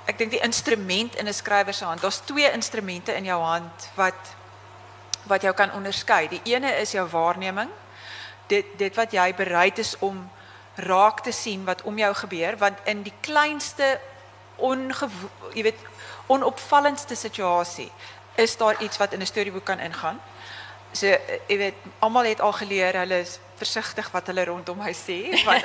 [0.07, 2.01] ek dink die instrument in 'n skrywer se hand.
[2.01, 4.35] Daar's twee instrumente in jou hand wat
[5.27, 6.27] wat jou kan onderskei.
[6.27, 7.69] Die ene is jou waarneming.
[8.47, 10.29] Dit dit wat jy bereid is om
[10.75, 13.99] raak te sien wat om jou gebeur want in die kleinste
[14.55, 15.09] onge
[15.53, 15.79] jy weet
[16.27, 17.91] onopvallendste situasie
[18.35, 20.21] is daar iets wat in 'n storieboek kan ingaan.
[20.91, 21.05] So
[21.47, 25.64] jy weet almal het al geleer hulle is versigtig wat hulle rondom my sê want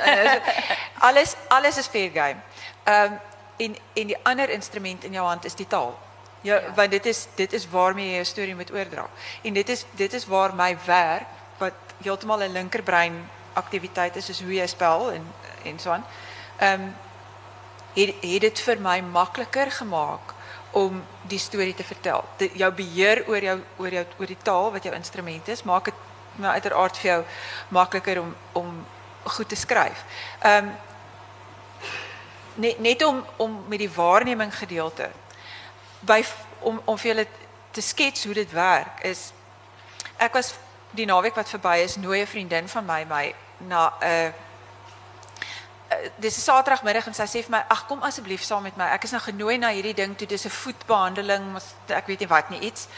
[1.09, 2.41] alles alles is fair game.
[2.85, 3.21] Ehm um,
[3.57, 5.99] en en die ander instrument in jou hand is die taal.
[6.41, 6.73] Ja, ja.
[6.75, 9.09] want dit is dit is waarmee jy 'n storie moet oordra.
[9.43, 11.27] En dit is dit is waar my werk
[11.59, 11.73] wat
[12.03, 15.35] heeltemal 'n linkerbrein aktiwiteit is, soos hoe jy spel en
[15.65, 16.05] en so aan.
[16.59, 16.95] Ehm um,
[17.95, 20.35] het het dit vir my makliker gemaak
[20.71, 22.25] om die storie te vertel.
[22.37, 25.85] Die, jou beheer oor jou oor jou oor die taal wat jou instrument is, maak
[25.85, 25.95] dit
[26.37, 27.25] nou uiteraard vir jou
[27.69, 28.87] makliker om om
[29.23, 30.05] goed te skryf.
[30.41, 30.73] Ehm um,
[32.55, 35.11] net net om om met die waarneming gedeelte
[36.01, 36.25] by
[36.61, 37.27] om om vir julle
[37.71, 39.33] te skets hoe dit werk is
[40.17, 40.55] ek was
[40.91, 46.09] die naweek wat verby is nooi 'n vriendin van my my na 'n uh, uh,
[46.17, 48.85] dis 'n Saterdagmiddag en sy sê vir my ag kom asseblief saam met my.
[48.85, 50.27] Ek is nou genooi na hierdie ding toe.
[50.27, 52.89] Dis 'n voetbehandeling ek weet nie wat nie iets.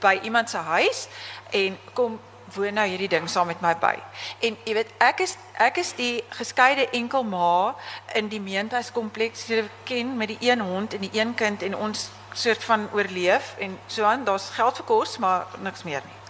[0.00, 1.08] By iemand se huis
[1.50, 2.20] en kom
[2.54, 3.94] woon nou hierdie ding saam met my by.
[4.40, 7.74] En jy weet, ek is ek is die geskeide enkelma
[8.18, 11.76] in die meentuis kompleks wat ken met die een hond en die een kind en
[11.76, 14.24] ons soort van oorleef en so aan.
[14.24, 16.20] Daar's geld vir kos, maar niks meer nie.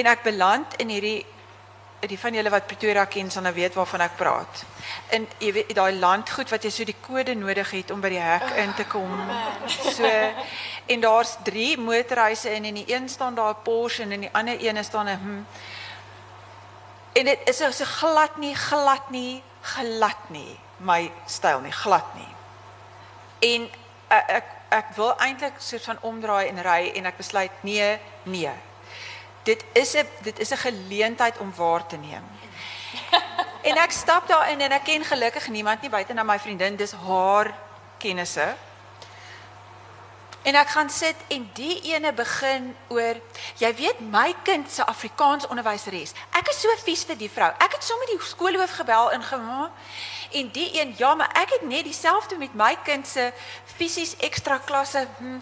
[0.00, 1.26] En ek beland in hierdie
[2.08, 4.64] die van julle wat Pretoria ken sal nou weet waarvan ek praat.
[5.16, 8.22] In jy weet daai landgoed wat jy so die kode nodig het om by die
[8.22, 9.12] hek in te kom.
[9.68, 10.10] So
[10.86, 14.32] en daar's 3 motorhuise en in die een staan daar 'n Porsche en in die
[14.32, 15.42] ander een staan 'n hm.
[17.12, 22.32] en dit is so glad nie, glad nie, glad nie my styl nie, glad nie.
[23.40, 23.68] En
[24.08, 28.52] ek ek, ek wil eintlik soort van omdraai en ry en ek besluit nee, nee.
[29.44, 32.24] Dit is 'n dit is 'n geleentheid om waar te neem.
[33.68, 36.92] en ek stap daarin en ek ken gelukkig niemand nie buite na my vriendin, dis
[36.92, 37.54] haar
[37.98, 38.56] kennisse.
[40.44, 43.16] En ek gaan sit en die ene begin oor
[43.56, 46.12] jy weet my kind se Afrikaans onderwyseres.
[46.36, 47.48] Ek is so vies vir die vrou.
[47.64, 49.70] Ek het sommer die skoolhoof gebel en gema
[50.36, 53.30] en die een ja, maar ek het net dieselfde met my kind se
[53.76, 55.06] fisies ekstra klasse.
[55.18, 55.40] Hm.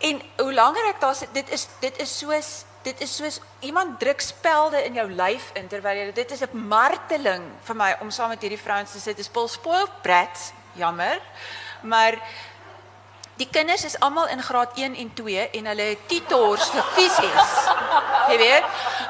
[0.00, 2.50] En hoe langer ek daar sit, dit is dit is soos
[2.82, 6.66] dit is soos iemand druk spelde in jou lyf in terwyl jy dit is 'n
[6.68, 9.16] marteling vir my om saam met hierdie vrouens te sit.
[9.16, 11.20] Dit is spoiled brats, jammer.
[11.82, 12.16] Maar
[13.40, 17.52] Die kinders is almal in graad 1 en 2 en hulle het tutors vir fisies.
[18.28, 18.66] Jy weet,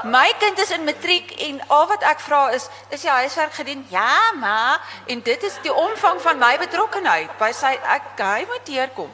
[0.06, 3.82] my kind is in matriek en al wat ek vra is, is jy huiswerk gedoen?
[3.90, 4.78] Ja, ma,
[5.10, 9.10] en dit is die omvang van my betrokkeheid by sy ek hy moet hier kom.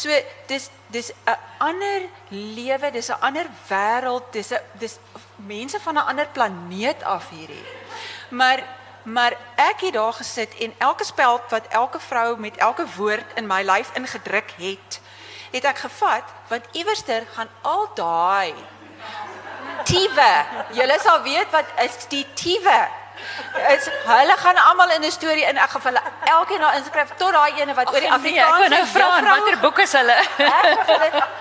[0.00, 0.08] So
[0.48, 4.98] dis dis 'n ander lewe, dis 'n ander wêreld, dis 'n dis
[5.36, 7.66] mense van 'n ander planeet af hierdie.
[8.28, 8.60] Maar
[9.02, 13.46] Maar ek het daar gesit en elke speld wat elke vrou met elke woord in
[13.46, 15.00] my lyf ingedruk het,
[15.50, 18.54] het ek gevat want iewerster gaan al daai
[19.84, 20.32] tiewe.
[20.76, 22.88] Julle sal weet wat is die tiewe.
[23.74, 27.52] Is hulle gaan almal in 'n storie in ek geval elkeen daar inskryf tot daai
[27.60, 30.18] ene wat oor die Afrikaans nee, ek nou vra watter boek is hulle?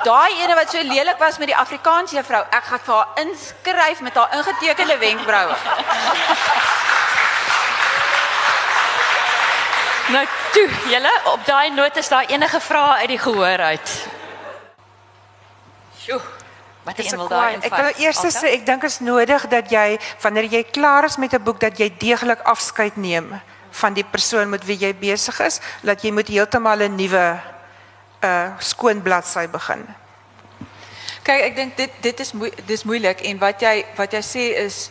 [0.10, 4.02] daai ene wat so lelik was met die Afrikaans juffrou, ek gaan vir haar inskryf
[4.02, 5.56] met haar ingetekende wenkbroue.
[10.10, 14.08] Nou toe, julle, op daai noot is daar enige vrae uit die gehoor uit.
[16.02, 16.22] Sjoe.
[16.84, 20.48] Wat is wil daai Ek wil eers sê ek dink is nodig dat jy wanneer
[20.48, 24.66] jy klaar is met 'n boek dat jy deeglik afskeid neem van die persoon met
[24.66, 27.40] wie jy besig is, dat jy moet heeltemal 'n nuwe
[28.24, 29.86] uh skoon bladsy begin.
[31.24, 34.46] Kyk, ek dink dit dit is moe, dis moeilik en wat jy wat jy sê
[34.66, 34.90] is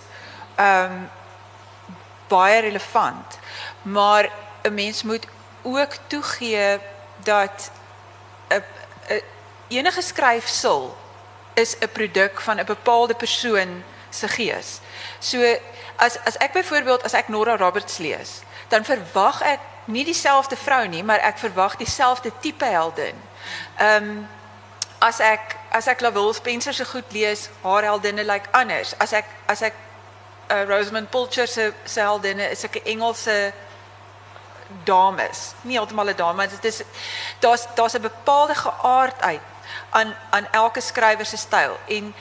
[0.56, 1.10] ehm um,
[2.28, 3.38] baie relevant.
[3.82, 4.28] Maar
[4.64, 5.26] 'n mens moet
[5.62, 6.78] ook toegee
[7.24, 7.70] dat
[8.48, 8.62] 'n
[9.68, 10.96] enige skryfsel
[11.58, 14.80] is 'n produk van 'n bepaalde persoon se gees.
[15.18, 15.38] So
[15.96, 20.86] as as ek byvoorbeeld as ek Nora Roberts lees, dan verwag ek nie dieselfde vrou
[20.86, 23.16] nie, maar ek verwag dieselfde tipe heldin.
[23.76, 24.28] Ehm um,
[24.98, 28.94] as ek as ek Lavelle Spencer se goed lees, haar heldinne lyk like anders.
[28.98, 29.74] As ek as ek
[30.50, 33.52] uh, Rosamund Pilcher se se heldinne is 'n Engelse
[34.84, 35.54] dames.
[35.62, 36.82] Nie heeltemal 'n dame, dit is
[37.38, 39.40] daar's daar's 'n bepaalde geaardheid
[39.90, 42.14] aan aan elke skrywer se styl en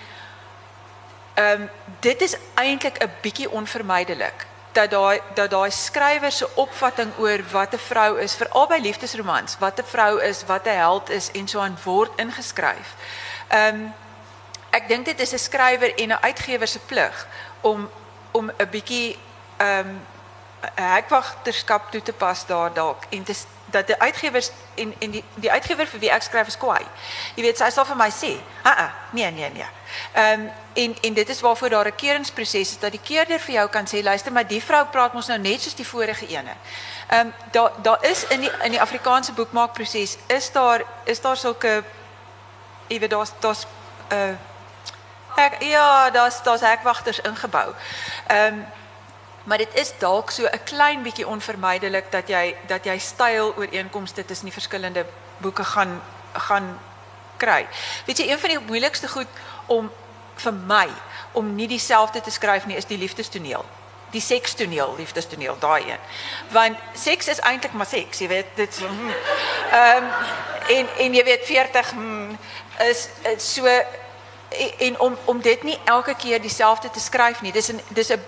[1.34, 7.12] ehm um, dit is eintlik 'n bietjie onvermydelik dat daai dat daai skrywer se opvatting
[7.18, 11.10] oor wat 'n vrou is vir albei liefdesromans, wat 'n vrou is, wat 'n held
[11.10, 12.90] is en so aan word ingeskryf.
[13.48, 13.94] Ehm um,
[14.70, 17.28] ek dink dit is 'n skrywer en 'n uitgewer se plig
[17.62, 17.90] om
[18.32, 19.20] om 'n bietjie
[19.58, 20.06] ehm um,
[20.76, 25.52] hekwagterskap toe te pas daar dalk en dis dat die uitgewers en en die die
[25.52, 26.86] uitgewer vir wie ek skryf is kwaai.
[27.36, 29.66] Jy weet sy sal vir my sê, "A a, nee nee nee."
[30.14, 33.54] Ehm um, en en dit is waarvoor daar 'n keuringsproses is dat die keerder vir
[33.54, 36.56] jou kan sê, "Luister, maar die vrou praat mos nou net soos die vorige ene."
[37.10, 41.38] Ehm um, daar daar is in die in die Afrikaanse boekmaakproses is daar is daar
[41.38, 41.84] sulke
[42.88, 43.66] jy weet daar's daar's
[44.12, 44.36] uh,
[45.60, 47.74] ja, daar's daar's hekwagters ingebou.
[48.28, 48.66] Ehm um,
[49.48, 54.26] maar dit is dalk so 'n klein bietjie onvermydelik dat jy dat jy styl ooreenkomste
[54.26, 55.06] tussen die verskillende
[55.38, 56.02] boeke gaan
[56.34, 56.80] gaan
[57.38, 57.68] kry.
[58.06, 59.28] Weet jy een van die moeilikste goed
[59.66, 59.92] om
[60.36, 60.88] vir my
[61.32, 63.66] om nie dieselfde te skryf nie is die liefdestoneel.
[64.12, 66.00] Die sekstoneel, liefdestoneel, daai een.
[66.52, 69.14] Want seks is eintlik maar seks, jy weet, dit hmm.
[69.72, 70.12] ehm um,
[70.68, 72.38] en en jy weet 40 hmm,
[72.78, 73.66] is, is so
[74.78, 77.52] en om om dit nie elke keer dieselfde te skryf nie.
[77.52, 78.24] Dis 'n dis 'n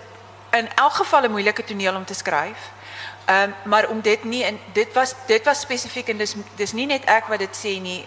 [0.50, 2.14] in elk geval 'n moeilike toneel om te.
[2.24, 6.72] Ehm um, maar om dit nie in dit was dit was spesifiek en dis dis
[6.72, 8.06] nie net ek wat dit sê nie.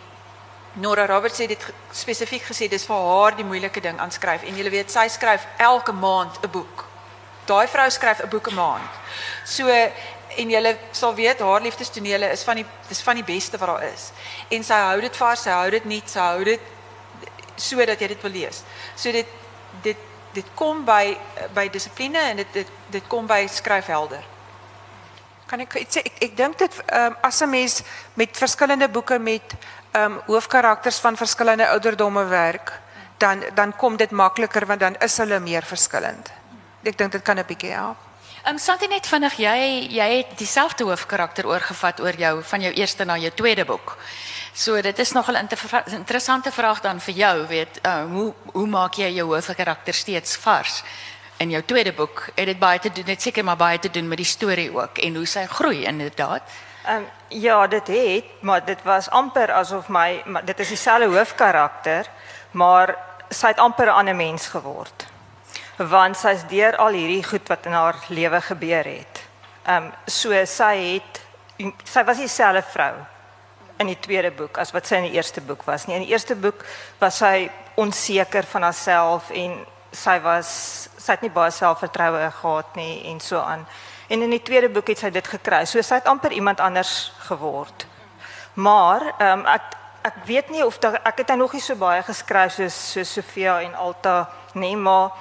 [0.74, 4.58] Nora Roberts sê dit spesifiek gesê dis vir haar die moeilike ding aan skryf en
[4.58, 6.86] jy weet sy skryf elke maand 'n boek.
[7.46, 8.90] Daai vrou skryf 'n boek 'n maand.
[9.46, 9.68] So
[10.38, 14.12] en jy sal weet haar liefdestonele is die dis van die beste wat daar is.
[14.50, 16.60] En sy hou dit vas, sy hou dit nie, sy hou dit
[17.56, 18.64] sodat jy dit wil lees.
[18.96, 19.28] So dit
[19.82, 19.98] dit
[20.34, 21.18] dit kom by
[21.54, 24.24] by dissipline en dit dit dit kom by skryfhelder.
[25.48, 27.82] Kan ek sê ek ek dink dit um, as 'n mens
[28.14, 29.56] met verskillende boeke met
[29.94, 32.74] ehm um, hoofkarakters van verskillende ouderdomme werk,
[33.18, 36.32] dan dan kom dit makliker want dan is hulle meer verskillend.
[36.84, 38.03] ek dink dit kan 'n bietjie help.
[38.44, 39.60] Ehm um, Santi net vinnig, jy
[39.96, 43.94] jy het dieselfde hoofkarakter oorgevat oor jou van jou eerste na jou tweede boek.
[44.54, 48.68] So dit is nogal 'n inter interessante vraag dan vir jou, weet, uh, hoe hoe
[48.68, 50.84] maak jy jou hoofkarakter steeds vars?
[51.38, 54.08] In jou tweede boek het dit baie te doen, net seker maar baie te doen
[54.08, 56.42] met die storie ook en hoe sy groei inderdaad.
[56.86, 62.06] Ehm um, ja, dit het, maar dit was amper asof my dit is dieselfde hoofkarakter,
[62.52, 62.96] maar
[63.30, 65.13] sy het amper 'n ander mens geword.
[65.78, 69.24] Want sy's deur al hierdie goed wat in haar lewe gebeur het.
[69.66, 71.22] Ehm um, so sy het
[71.88, 72.94] sy was dieselfde vrou
[73.80, 75.96] in die tweede boek as wat sy in die eerste boek was nie.
[75.96, 76.66] In die eerste boek
[77.00, 77.50] was sy
[77.80, 79.56] onseker van haarself en
[79.94, 80.50] sy was
[80.98, 83.66] sy het nie baie selfvertroue gehad nie en so aan.
[84.10, 85.64] En in die tweede boek het sy dit gekry.
[85.66, 87.88] So sy het amper iemand anders geword.
[88.54, 91.80] Maar ehm um, ek ek weet nie of daar, ek het hy nog nie so
[91.80, 94.28] baie geskryf soos so Sofia en Alta
[94.60, 95.14] nie, maar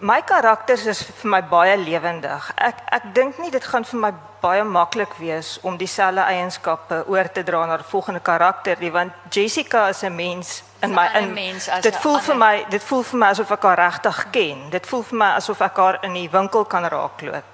[0.00, 2.52] my karakters is vir my baie lewendig.
[2.56, 7.30] Ek ek dink nie dit gaan vir my baie maklik wees om dieselfde eienskappe oor
[7.32, 11.32] te dra na 'n volgende karakter nie, want Jessica is 'n mens in my in
[11.32, 14.70] mens as dit voel vir my dit voel vir my asof ek haar regtig ken.
[14.70, 17.44] Dit voel vir my asof ek haar in die winkel kan raakloop.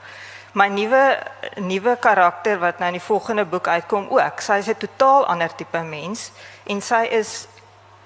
[0.53, 1.18] My nuwe
[1.57, 4.40] nuwe karakter wat nou in die volgende boek uitkom ook.
[4.40, 6.30] Sy is 'n totaal ander tipe mens
[6.66, 7.49] en sy is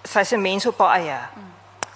[0.05, 1.19] sy's 'n mens op haar eie.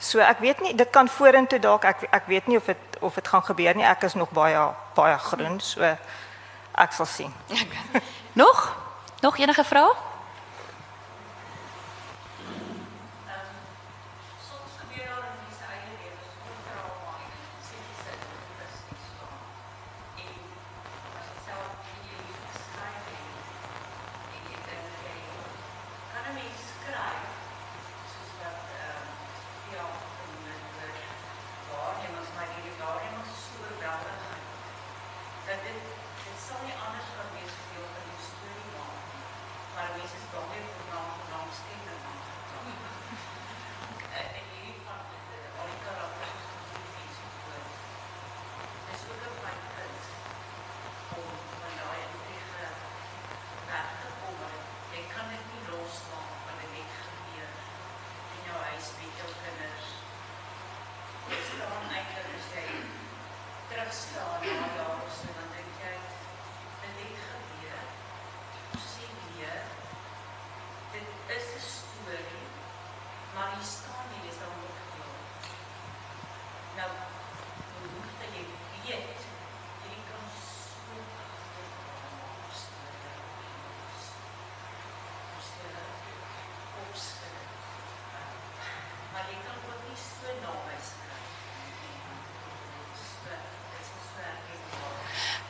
[0.02, 3.14] So ek weet nie dit kan vorentoe dalk ek ek weet nie of dit of
[3.14, 3.84] dit gaan gebeur nie.
[3.86, 4.58] Ek is nog baie
[4.96, 5.82] baie groen, so
[6.74, 7.34] ek sal sien.
[8.42, 8.64] Nog?
[9.22, 9.92] Nog enige vrae?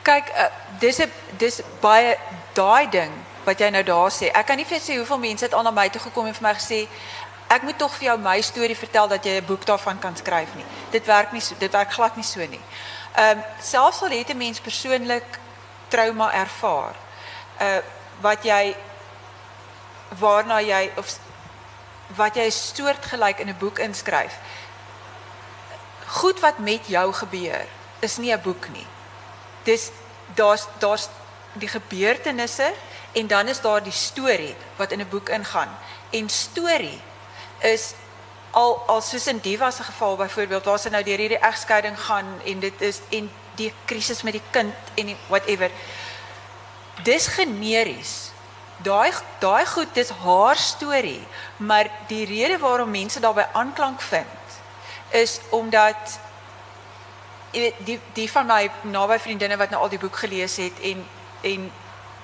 [0.03, 0.45] Kyk, uh,
[0.79, 2.17] dis 'n dis baie
[2.53, 3.11] daai ding
[3.43, 4.31] wat jy nou daar sê.
[4.31, 6.47] Ek kan nie vir sê hoeveel mense het al na my toe gekom en vir
[6.47, 6.87] my gesê
[7.47, 10.55] ek moet tog vir jou my storie vertel dat jy 'n boek daarvan kan skryf
[10.55, 10.65] nie.
[10.91, 12.61] Dit werk nie so, dit werk glad nie so nie.
[13.15, 15.39] Ehm um, selfs al het 'n mens persoonlik
[15.87, 16.95] trauma ervaar,
[17.61, 17.81] uh
[18.21, 18.75] wat jy
[20.19, 21.17] waarna jy of
[22.15, 24.33] wat jy soortgelyk in 'n boek inskryf.
[26.07, 27.65] Goed wat met jou gebeur
[27.99, 28.87] is nie 'n boek nie.
[29.63, 29.89] Dis
[30.35, 31.09] daar's daar's
[31.53, 32.73] die gebeurtenisse
[33.11, 35.77] en dan is daar die storie wat in 'n boek ingaan.
[36.09, 37.01] En storie
[37.59, 37.93] is
[38.51, 42.41] al al soos in Diva se geval byvoorbeeld waar sy nou deur hierdie egskeiding gaan
[42.45, 45.71] en dit is en die krisis met die kind en die whatever.
[47.03, 48.31] Dis generies.
[48.77, 54.59] Daai daai goed dis haar storie, maar die rede waarom mense daarbey aanklank vind
[55.09, 56.19] is omdat
[57.53, 60.79] jy weet die die van my naby vriendinne wat nou al die boek gelees het
[60.81, 61.05] en
[61.41, 61.71] en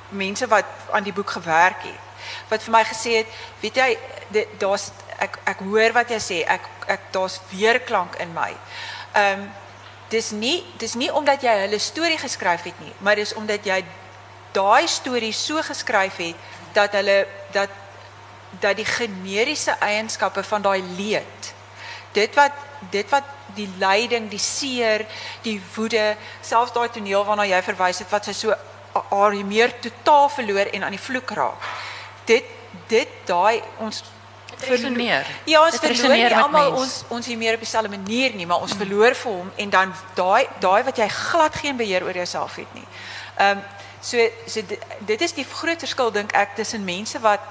[0.09, 3.89] mense wat aan die boek gewerk het wat vir my gesê het weet jy
[4.61, 8.51] daar's ek ek hoor wat jy sê ek ek daar's weerklank in my.
[9.13, 9.49] Ehm um,
[10.09, 13.83] dis nie dis nie omdat jy hulle storie geskryf het nie, maar dis omdat jy
[14.55, 16.35] daai storie so geskryf het
[16.73, 17.69] dat hulle dat
[18.59, 21.53] dat die generiese eienskappe van daai leed
[22.17, 22.55] dit wat
[22.89, 23.23] dit wat
[23.55, 25.05] die lyding, die seer,
[25.45, 28.55] die woede, selfs daai toneel waarna jy verwys het wat sy so
[29.09, 31.67] haar meer totaal verloor en aan die vloek raak.
[32.25, 32.55] Dit
[32.89, 34.03] dit daai ons
[34.67, 35.27] resoneer.
[35.45, 38.61] Ja, ons Dit verloor nie almal ons ons hier meer op dieselfde manier nie, maar
[38.61, 42.55] ons verloor vir hom en dan daai daai wat jy glad geen beheer oor jouself
[42.61, 42.87] het nie.
[43.37, 43.63] Ehm um,
[44.01, 47.43] so so dit, dit is die groot verskil dink ek tussen mense wat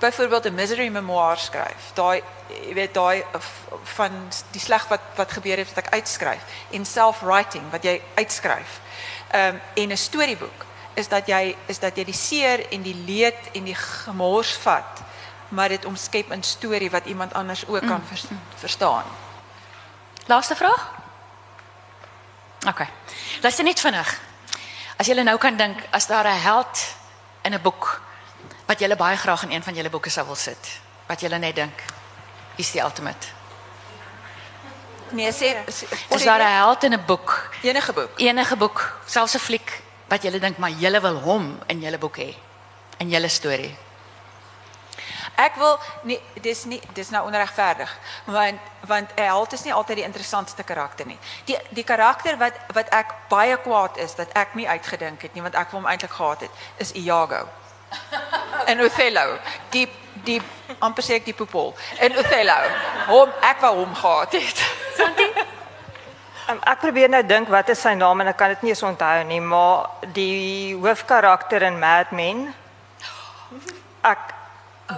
[0.00, 2.22] byvoorbeeld 'n misery memoir skryf, daai
[2.66, 3.24] jy weet daai
[3.96, 8.80] van die sleg wat wat gebeur het wat ek uitskryf en self-writing wat jy uitskryf.
[9.30, 12.94] Ehm um, en 'n storieboek is dat jy is dat jy die seer en die
[12.94, 15.02] leed en die gemors vat,
[15.48, 18.24] maar dit omskep in storie wat iemand anders ook kan vers,
[18.56, 19.04] verstaan.
[20.26, 20.90] Laaste vraag?
[22.66, 22.86] OK.
[23.42, 24.20] Luister net vinnig.
[24.96, 26.94] As jy nou kan dink as daar 'n held
[27.42, 28.02] in 'n boek
[28.70, 30.68] wat jy baie graag in een van julle boeke sou wil sit,
[31.08, 31.82] wat jy net dink
[32.56, 33.26] is die ultimate.
[35.10, 38.10] Nee, sê sê- Is daar 'n held in 'n boek, enige boek.
[38.16, 42.16] enige boek, selfs 'n fliek wat jy dink maar jy wil hom in julle boek
[42.18, 42.34] hê,
[42.98, 43.76] in julle storie.
[45.36, 49.96] Ek wil nie dis nie dis nou onregverdig want want 'n held is nie altyd
[49.96, 51.18] die interessantste karakter nie.
[51.44, 55.42] Die die karakter wat wat ek baie kwaad is dat ek nie uitgedink het nie
[55.42, 57.48] want ek wou hom eintlik gehad het is Iago.
[58.66, 59.38] En Othello,
[59.70, 59.86] die
[60.24, 60.40] die
[60.84, 61.72] amper sê ek die poepel.
[61.98, 62.56] En Othello,
[63.08, 64.64] hom ek wou hom gehad het.
[66.50, 68.82] Um, ek probeer nou dink wat is sy naam en ek kan dit nie eens
[68.82, 69.86] onthou nie, maar
[70.16, 72.48] die hoofkarakter in Mad Men.
[74.02, 74.34] Ek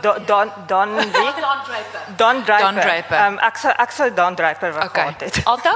[0.01, 1.11] Don Don Don wie?
[1.13, 2.01] Don Draper.
[2.17, 2.65] Don Draper.
[2.65, 3.19] Don Draper.
[3.27, 5.03] Um, ek sou ek sou Don Draper wou Okay.
[5.13, 5.45] gehad het.
[5.45, 5.75] Alta?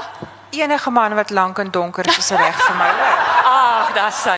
[0.57, 2.91] Enige man wat lank en donker is is reg vir my.
[3.45, 4.37] Ag, dis sy.